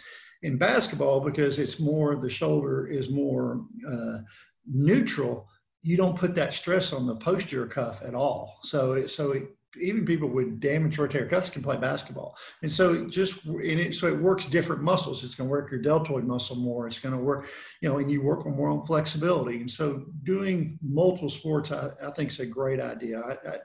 In 0.43 0.57
basketball 0.57 1.21
because 1.21 1.59
it's 1.59 1.81
more 1.81 2.17
the 2.17 2.31
shoulder 2.31 2.87
is 2.87 3.11
more 3.11 3.67
uh, 3.87 4.19
neutral 4.67 5.49
you 5.83 5.97
don't 5.97 6.19
put 6.19 6.35
that 6.35 6.53
stress 6.53 6.93
on 6.93 7.07
the 7.07 7.17
posterior 7.17 7.67
cuff 7.67 8.03
at 8.05 8.15
all. 8.15 8.59
So 8.65 8.93
it, 8.93 9.11
so 9.11 9.33
it, 9.33 9.45
even 9.81 10.05
people 10.05 10.29
with 10.29 10.61
damaged 10.61 10.99
rotator 10.99 11.29
cuffs 11.29 11.51
can 11.51 11.63
play 11.63 11.77
basketball. 11.77 12.37
And 12.63 12.71
so 12.71 13.09
just 13.09 13.45
and 13.45 13.63
it 13.63 13.95
so 13.95 14.09
it 14.09 14.19
works 14.19 14.47
different 14.47 14.83
muscles. 14.83 15.23
It's 15.25 15.35
going 15.35 15.49
to 15.49 15.51
work 15.51 15.71
your 15.71 15.81
deltoid 15.81 16.25
muscle 16.25 16.57
more. 16.57 16.87
It's 16.87 16.99
going 16.99 17.15
to 17.15 17.21
work 17.21 17.49
you 17.81 17.89
know 17.89 17.99
and 17.99 18.11
you 18.11 18.23
work 18.23 18.47
more 18.47 18.69
on 18.69 18.87
flexibility. 18.87 19.61
And 19.61 19.71
so 19.71 20.07
doing 20.25 20.79
multiple 20.83 21.31
sports 21.31 21.73
i, 21.73 21.91
I 22.03 22.11
think 22.11 22.31
is 22.31 22.41
a 22.41 22.47
great 22.47 22.81
idea. 22.81 23.21
I, 23.21 23.33
I, 23.33 23.57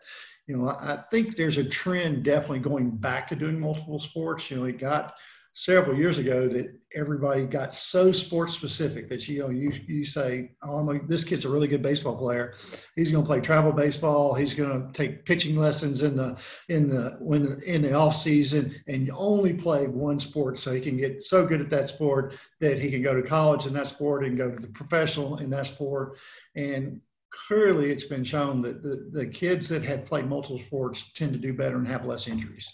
you 0.47 0.57
know 0.57 0.69
I 0.69 1.03
think 1.11 1.35
there's 1.35 1.57
a 1.57 1.65
trend 1.65 2.23
definitely 2.23 2.59
going 2.59 2.91
back 2.91 3.27
to 3.29 3.35
doing 3.35 3.59
multiple 3.59 3.99
sports. 3.99 4.49
You 4.51 4.57
know 4.57 4.65
it 4.65 4.77
got 4.77 5.15
several 5.57 5.97
years 5.97 6.17
ago 6.17 6.49
that 6.49 6.69
everybody 6.93 7.45
got 7.45 7.73
so 7.73 8.11
sports 8.11 8.53
specific 8.53 9.07
that 9.07 9.25
you 9.29 9.39
know 9.39 9.49
you 9.49 9.71
you 9.87 10.03
say 10.03 10.51
oh 10.63 10.89
a, 10.89 10.99
this 11.07 11.23
kid's 11.23 11.45
a 11.45 11.49
really 11.49 11.69
good 11.69 11.81
baseball 11.81 12.17
player. 12.17 12.53
He's 12.97 13.09
going 13.09 13.23
to 13.23 13.27
play 13.27 13.39
travel 13.39 13.71
baseball. 13.71 14.33
He's 14.33 14.53
going 14.53 14.85
to 14.85 14.91
take 14.91 15.23
pitching 15.23 15.55
lessons 15.55 16.03
in 16.03 16.17
the 16.17 16.37
in 16.67 16.89
the 16.89 17.15
when 17.21 17.61
in 17.65 17.81
the 17.81 17.93
off 17.93 18.17
season 18.17 18.75
and 18.87 19.09
only 19.15 19.53
play 19.53 19.87
one 19.87 20.19
sport 20.19 20.59
so 20.59 20.73
he 20.73 20.81
can 20.81 20.97
get 20.97 21.23
so 21.23 21.45
good 21.45 21.61
at 21.61 21.69
that 21.69 21.87
sport 21.87 22.33
that 22.59 22.77
he 22.77 22.91
can 22.91 23.01
go 23.01 23.13
to 23.13 23.25
college 23.25 23.65
in 23.65 23.73
that 23.73 23.87
sport 23.87 24.25
and 24.25 24.37
go 24.37 24.51
to 24.51 24.59
the 24.59 24.67
professional 24.67 25.37
in 25.37 25.49
that 25.51 25.67
sport. 25.67 26.17
And 26.57 26.99
clearly 27.47 27.91
it's 27.91 28.03
been 28.03 28.25
shown 28.25 28.61
that 28.63 28.83
the, 28.83 29.09
the 29.13 29.25
kids 29.25 29.69
that 29.69 29.83
have 29.83 30.03
played 30.03 30.27
multiple 30.27 30.59
sports 30.59 31.11
tend 31.13 31.31
to 31.31 31.39
do 31.39 31.53
better 31.53 31.77
and 31.77 31.87
have 31.87 32.05
less 32.05 32.27
injuries 32.27 32.69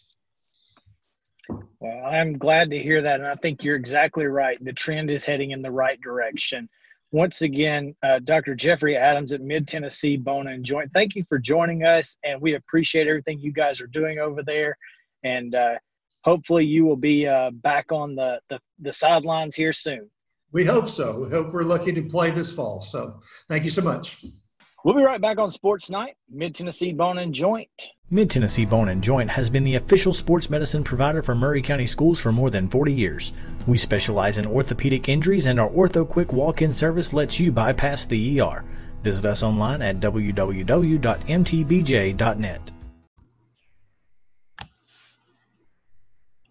well, 1.49 2.05
I'm 2.05 2.37
glad 2.37 2.69
to 2.71 2.79
hear 2.79 3.01
that. 3.01 3.19
And 3.19 3.27
I 3.27 3.35
think 3.35 3.63
you're 3.63 3.75
exactly 3.75 4.25
right. 4.25 4.63
The 4.63 4.73
trend 4.73 5.09
is 5.09 5.25
heading 5.25 5.51
in 5.51 5.61
the 5.61 5.71
right 5.71 5.99
direction. 6.01 6.69
Once 7.11 7.41
again, 7.41 7.93
uh, 8.03 8.19
Dr. 8.19 8.55
Jeffrey 8.55 8.95
Adams 8.95 9.33
at 9.33 9.41
Mid 9.41 9.67
Tennessee 9.67 10.15
Bone 10.15 10.47
and 10.47 10.63
Joint, 10.63 10.91
thank 10.93 11.15
you 11.15 11.23
for 11.27 11.37
joining 11.37 11.83
us. 11.83 12.17
And 12.23 12.41
we 12.41 12.55
appreciate 12.55 13.07
everything 13.07 13.39
you 13.39 13.51
guys 13.51 13.81
are 13.81 13.87
doing 13.87 14.19
over 14.19 14.43
there. 14.43 14.77
And 15.23 15.53
uh, 15.53 15.75
hopefully, 16.23 16.65
you 16.65 16.85
will 16.85 16.95
be 16.95 17.27
uh, 17.27 17.51
back 17.51 17.91
on 17.91 18.15
the, 18.15 18.39
the, 18.49 18.59
the 18.79 18.93
sidelines 18.93 19.55
here 19.55 19.73
soon. 19.73 20.09
We 20.53 20.65
hope 20.65 20.87
so. 20.87 21.23
We 21.23 21.29
hope 21.29 21.51
we're 21.51 21.63
lucky 21.63 21.91
to 21.93 22.01
play 22.01 22.31
this 22.31 22.51
fall. 22.51 22.81
So, 22.81 23.19
thank 23.47 23.65
you 23.65 23.69
so 23.69 23.81
much. 23.81 24.23
We'll 24.83 24.95
be 24.95 25.03
right 25.03 25.21
back 25.21 25.37
on 25.37 25.51
Sports 25.51 25.91
Night, 25.91 26.15
Mid 26.27 26.55
Tennessee 26.55 26.91
Bone 26.91 27.19
and 27.19 27.31
Joint. 27.31 27.69
Mid 28.09 28.31
Tennessee 28.31 28.65
Bone 28.65 28.89
and 28.89 29.03
Joint 29.03 29.29
has 29.29 29.47
been 29.47 29.63
the 29.63 29.75
official 29.75 30.11
sports 30.11 30.49
medicine 30.49 30.83
provider 30.83 31.21
for 31.21 31.35
Maury 31.35 31.61
County 31.61 31.85
Schools 31.85 32.19
for 32.19 32.31
more 32.31 32.49
than 32.49 32.67
40 32.67 32.91
years. 32.91 33.31
We 33.67 33.77
specialize 33.77 34.39
in 34.39 34.47
orthopedic 34.47 35.07
injuries, 35.07 35.45
and 35.45 35.59
our 35.59 35.69
Ortho 35.69 36.07
Quick 36.07 36.33
walk 36.33 36.63
in 36.63 36.73
service 36.73 37.13
lets 37.13 37.39
you 37.39 37.51
bypass 37.51 38.07
the 38.07 38.41
ER. 38.41 38.65
Visit 39.03 39.25
us 39.27 39.43
online 39.43 39.83
at 39.83 39.99
www.mtbj.net. 39.99 41.11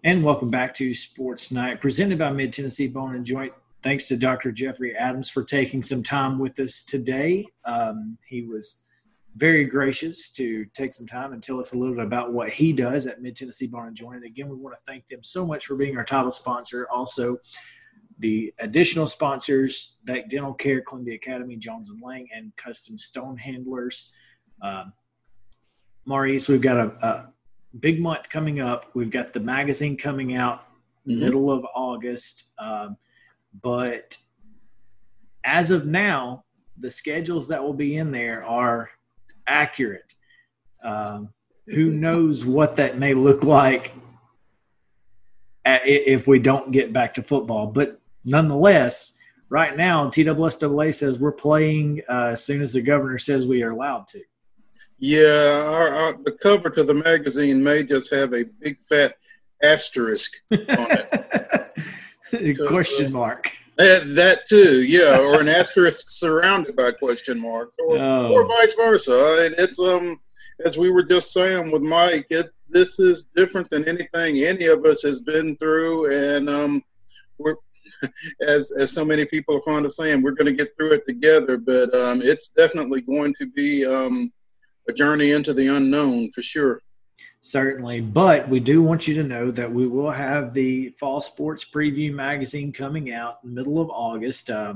And 0.03 0.25
welcome 0.25 0.51
back 0.51 0.73
to 0.75 0.95
Sports 0.95 1.51
Night, 1.51 1.81
presented 1.81 2.21
by 2.21 2.31
Mid 2.31 2.53
Tennessee 2.53 2.87
Bone 2.87 3.17
and 3.17 3.27
Joint. 3.27 3.53
Thanks 3.83 4.09
to 4.09 4.17
Dr. 4.17 4.53
Jeffrey 4.53 4.95
Adams 4.95 5.31
for 5.31 5.43
taking 5.43 5.83
some 5.83 6.03
time 6.03 6.39
with 6.39 6.59
us 6.61 6.83
today. 6.83 7.47
Um, 7.65 8.19
he 8.27 8.43
was 8.43 8.83
very 9.37 9.65
gracious 9.65 10.31
to 10.31 10.65
take 10.75 10.93
some 10.93 11.07
time 11.07 11.33
and 11.33 11.43
tell 11.43 11.59
us 11.59 11.73
a 11.73 11.79
little 11.79 11.95
bit 11.95 12.05
about 12.05 12.33
what 12.33 12.51
he 12.51 12.73
does 12.73 13.07
at 13.07 13.23
Mid 13.23 13.37
Tennessee 13.37 13.67
Bone 13.67 13.87
and 13.87 13.97
Joint. 13.97 14.17
And 14.17 14.25
again, 14.25 14.49
we 14.49 14.57
want 14.57 14.77
to 14.77 14.83
thank 14.87 15.07
them 15.07 15.23
so 15.23 15.47
much 15.47 15.67
for 15.67 15.77
being 15.77 15.97
our 15.97 16.05
title 16.05 16.33
sponsor. 16.33 16.89
Also, 16.93 17.39
the 18.19 18.53
additional 18.59 19.07
sponsors, 19.07 19.97
Beck 20.05 20.29
Dental 20.29 20.53
Care, 20.53 20.83
Columbia 20.83 21.15
Academy, 21.15 21.57
Jones 21.57 21.89
and 21.89 22.03
Lang, 22.03 22.29
and 22.35 22.55
Custom 22.57 22.99
Stone 22.99 23.39
Handlers. 23.39 24.13
Um, 24.61 24.93
Maurice, 26.05 26.49
we've 26.49 26.61
got 26.61 26.77
a, 26.77 27.07
a, 27.07 27.33
big 27.79 28.01
month 28.01 28.29
coming 28.29 28.61
up. 28.61 28.91
We've 28.95 29.11
got 29.13 29.33
the 29.33 29.41
magazine 29.41 29.97
coming 29.97 30.35
out 30.35 30.65
mm-hmm. 31.07 31.21
middle 31.21 31.51
of 31.53 31.65
August. 31.75 32.53
Um, 32.59 32.97
but 33.63 34.17
as 35.45 35.71
of 35.71 35.87
now, 35.87 36.45
the 36.77 36.91
schedules 36.91 37.49
that 37.49 37.63
will 37.63 37.75
be 37.75 37.97
in 37.97 38.11
there 38.11 38.45
are 38.45 38.91
accurate. 39.47 40.15
Um, 40.83 41.31
who 41.67 41.91
knows 41.91 42.45
what 42.45 42.77
that 42.77 42.99
may 42.99 43.15
look 43.15 43.45
like 43.45 43.93
at, 45.65 45.83
if 45.87 46.27
we 46.27 46.39
don't 46.39 46.73
get 46.73 46.93
back 46.93 47.15
to 47.15 47.23
football? 47.23 47.67
But 47.67 48.01
nonetheless, 48.25 49.19
right 49.51 49.77
now, 49.77 50.09
TSSAA 50.09 50.95
says 50.95 51.19
we're 51.19 51.33
playing 51.33 52.03
uh, 52.09 52.31
as 52.33 52.45
soon 52.45 52.63
as 52.63 52.73
the 52.73 52.83
governor 52.83 53.19
says 53.19 53.47
we 53.47 53.63
are 53.63 53.71
allowed 53.71 54.09
to. 54.09 54.23
Yeah, 54.99 55.65
our, 55.67 55.89
our, 55.95 56.13
the 56.25 56.33
cover 56.33 56.71
to 56.71 56.83
the 56.83 56.95
magazine 56.95 57.63
may 57.63 57.85
just 57.85 58.13
have 58.13 58.35
a 58.35 58.45
big 58.45 58.79
fat 58.83 59.17
asterisk 59.63 60.33
on 60.51 60.59
it. 60.69 61.67
Question 62.67 63.13
mark. 63.13 63.51
Uh, 63.79 64.01
that 64.15 64.43
too, 64.47 64.83
yeah, 64.83 65.19
or 65.19 65.41
an 65.41 65.49
asterisk 65.61 66.11
surrounded 66.11 66.77
by 66.77 66.89
a 66.89 66.93
question 66.93 67.41
mark, 67.41 67.73
or, 67.79 67.97
oh. 67.97 68.31
or 68.31 68.47
vice 68.47 68.75
versa. 68.75 69.39
And 69.41 69.55
it's 69.57 69.81
um, 69.81 70.21
as 70.63 70.77
we 70.77 70.91
were 70.91 71.03
just 71.03 71.33
saying 71.33 71.71
with 71.71 71.81
Mike, 71.81 72.27
it 72.29 72.53
this 72.69 73.01
is 73.01 73.25
different 73.35 73.71
than 73.71 73.89
anything 73.89 74.45
any 74.45 74.67
of 74.67 74.85
us 74.85 75.01
has 75.03 75.21
been 75.21 75.57
through, 75.57 76.13
and 76.13 76.51
um, 76.51 76.85
we're 77.39 77.57
as 78.47 78.71
as 78.73 78.93
so 78.93 79.05
many 79.05 79.25
people 79.25 79.57
are 79.57 79.63
fond 79.63 79.87
of 79.87 79.95
saying, 79.95 80.23
we're 80.23 80.33
going 80.33 80.47
to 80.47 80.65
get 80.65 80.77
through 80.77 80.93
it 80.93 81.07
together. 81.07 81.57
But 81.57 81.95
um, 81.95 82.21
it's 82.23 82.49
definitely 82.49 83.01
going 83.01 83.35
to 83.39 83.47
be 83.47 83.87
um, 83.87 84.33
a 84.89 84.93
journey 84.93 85.31
into 85.31 85.53
the 85.53 85.69
unknown 85.69 86.31
for 86.33 86.43
sure. 86.43 86.83
Certainly, 87.43 88.03
but 88.03 88.49
we 88.51 88.61
do 88.61 88.83
want 88.83 89.09
you 89.09 89.15
to 89.15 89.23
know 89.23 89.51
that 89.51 89.73
we 89.73 89.87
will 89.87 90.11
have 90.11 90.53
the 90.53 90.91
Fall 90.91 91.23
Sports 91.23 91.65
Preview 91.65 92.13
magazine 92.13 92.71
coming 92.71 93.13
out 93.13 93.39
in 93.43 93.51
the 93.51 93.55
middle 93.55 93.81
of 93.81 93.89
August. 93.89 94.51
Uh, 94.51 94.75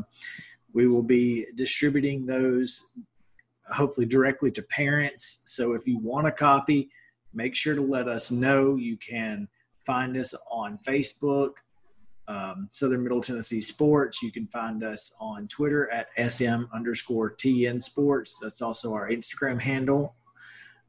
we 0.73 0.87
will 0.87 1.03
be 1.03 1.47
distributing 1.57 2.25
those 2.25 2.93
hopefully 3.71 4.07
directly 4.07 4.51
to 4.51 4.63
parents. 4.63 5.43
So 5.45 5.75
if 5.75 5.87
you 5.87 5.99
want 5.99 6.27
a 6.27 6.33
copy, 6.33 6.91
make 7.35 7.55
sure 7.55 7.75
to 7.75 7.83
let 7.83 8.09
us 8.09 8.31
know. 8.31 8.77
You 8.77 8.97
can 8.97 9.47
find 9.85 10.17
us 10.17 10.35
on 10.51 10.79
Facebook, 10.79 11.53
um, 12.29 12.69
Southern 12.71 13.03
Middle 13.03 13.21
Tennessee 13.21 13.61
Sports. 13.61 14.23
You 14.23 14.33
can 14.33 14.47
find 14.47 14.83
us 14.83 15.13
on 15.21 15.49
Twitter 15.49 15.91
at 15.91 16.09
SM 16.31 16.65
underscore 16.73 17.35
TN 17.37 17.83
Sports. 17.83 18.39
That's 18.41 18.63
also 18.63 18.95
our 18.95 19.11
Instagram 19.11 19.61
handle. 19.61 20.15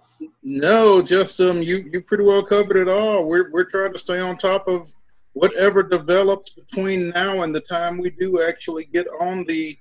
No, 0.43 1.01
just 1.01 1.39
um, 1.39 1.62
you 1.62 1.86
you 1.91 2.01
pretty 2.01 2.23
well 2.23 2.43
covered 2.43 2.77
it 2.77 2.88
all. 2.88 3.25
We're 3.25 3.51
we're 3.51 3.69
trying 3.69 3.93
to 3.93 3.99
stay 3.99 4.19
on 4.19 4.38
top 4.38 4.67
of 4.67 4.93
whatever 5.34 5.82
develops 5.82 6.51
between 6.51 7.10
now 7.10 7.41
and 7.41 7.56
the 7.56 7.62
time 7.62 7.97
we 7.97 8.10
do 8.12 8.41
actually 8.41 8.86
get 8.86 9.08
on 9.19 9.45
the 9.45 9.77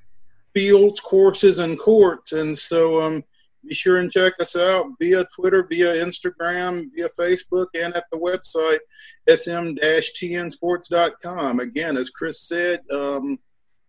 fields, 0.54 1.00
courses, 1.00 1.58
and 1.58 1.78
courts. 1.78 2.32
And 2.32 2.56
so 2.56 3.02
um, 3.02 3.24
be 3.66 3.74
sure 3.74 3.98
and 3.98 4.10
check 4.10 4.32
us 4.40 4.56
out 4.56 4.86
via 4.98 5.26
Twitter, 5.34 5.66
via 5.68 6.02
Instagram, 6.02 6.86
via 6.94 7.10
Facebook, 7.18 7.66
and 7.74 7.94
at 7.94 8.04
the 8.10 8.18
website 8.18 8.78
sm-tnsports.com. 9.28 11.60
Again, 11.60 11.96
as 11.96 12.10
Chris 12.10 12.48
said, 12.48 12.80
um, 12.92 13.38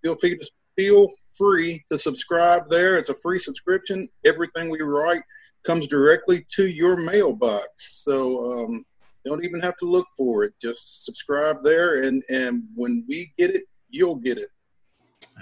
feel 0.04 0.16
free 0.16 0.38
to 0.38 0.50
feel 0.78 1.10
free 1.38 1.84
to 1.92 1.98
subscribe 1.98 2.70
there. 2.70 2.98
It's 2.98 3.10
a 3.10 3.16
free 3.16 3.40
subscription. 3.40 4.08
Everything 4.26 4.70
we 4.70 4.80
write 4.82 5.24
comes 5.64 5.88
directly 5.88 6.46
to 6.56 6.68
your 6.68 6.98
mailbox. 6.98 8.04
So 8.04 8.46
um, 8.46 8.86
don't 9.26 9.46
even 9.46 9.62
have 9.62 9.78
to 9.78 9.86
look 9.86 10.08
for 10.18 10.44
it. 10.44 10.54
Just 10.62 11.06
subscribe 11.06 11.64
there, 11.64 12.04
and 12.04 12.22
and 12.30 12.64
when 12.76 13.06
we 13.08 13.32
get 13.38 13.56
it, 13.56 13.64
you'll 13.90 14.16
get 14.16 14.38
it. 14.38 14.50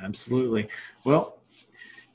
Absolutely. 0.02 0.70
Well, 1.04 1.39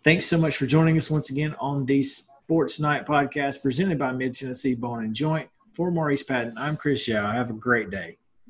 thanks 0.05 0.27
so 0.27 0.39
much 0.39 0.59
for 0.59 0.67
joining 0.67 0.99
us 0.99 1.11
once 1.11 1.31
again 1.31 1.57
on 1.59 1.87
the 1.87 2.03
Sports 2.03 2.79
Night 2.79 3.07
podcast 3.07 3.63
presented 3.63 3.99
by 3.99 4.13
Mid 4.13 4.37
Tennessee 4.37 4.75
Bone 4.75 5.03
and 5.03 5.15
Joint. 5.15 5.49
For 5.73 5.91
Maurice 5.91 6.23
Patton, 6.23 6.57
I'm 6.57 6.77
Chris 6.77 7.09
Yao. 7.09 7.33
Have 7.33 7.51
a 7.51 7.55
great 7.55 7.91
day. 7.91 8.19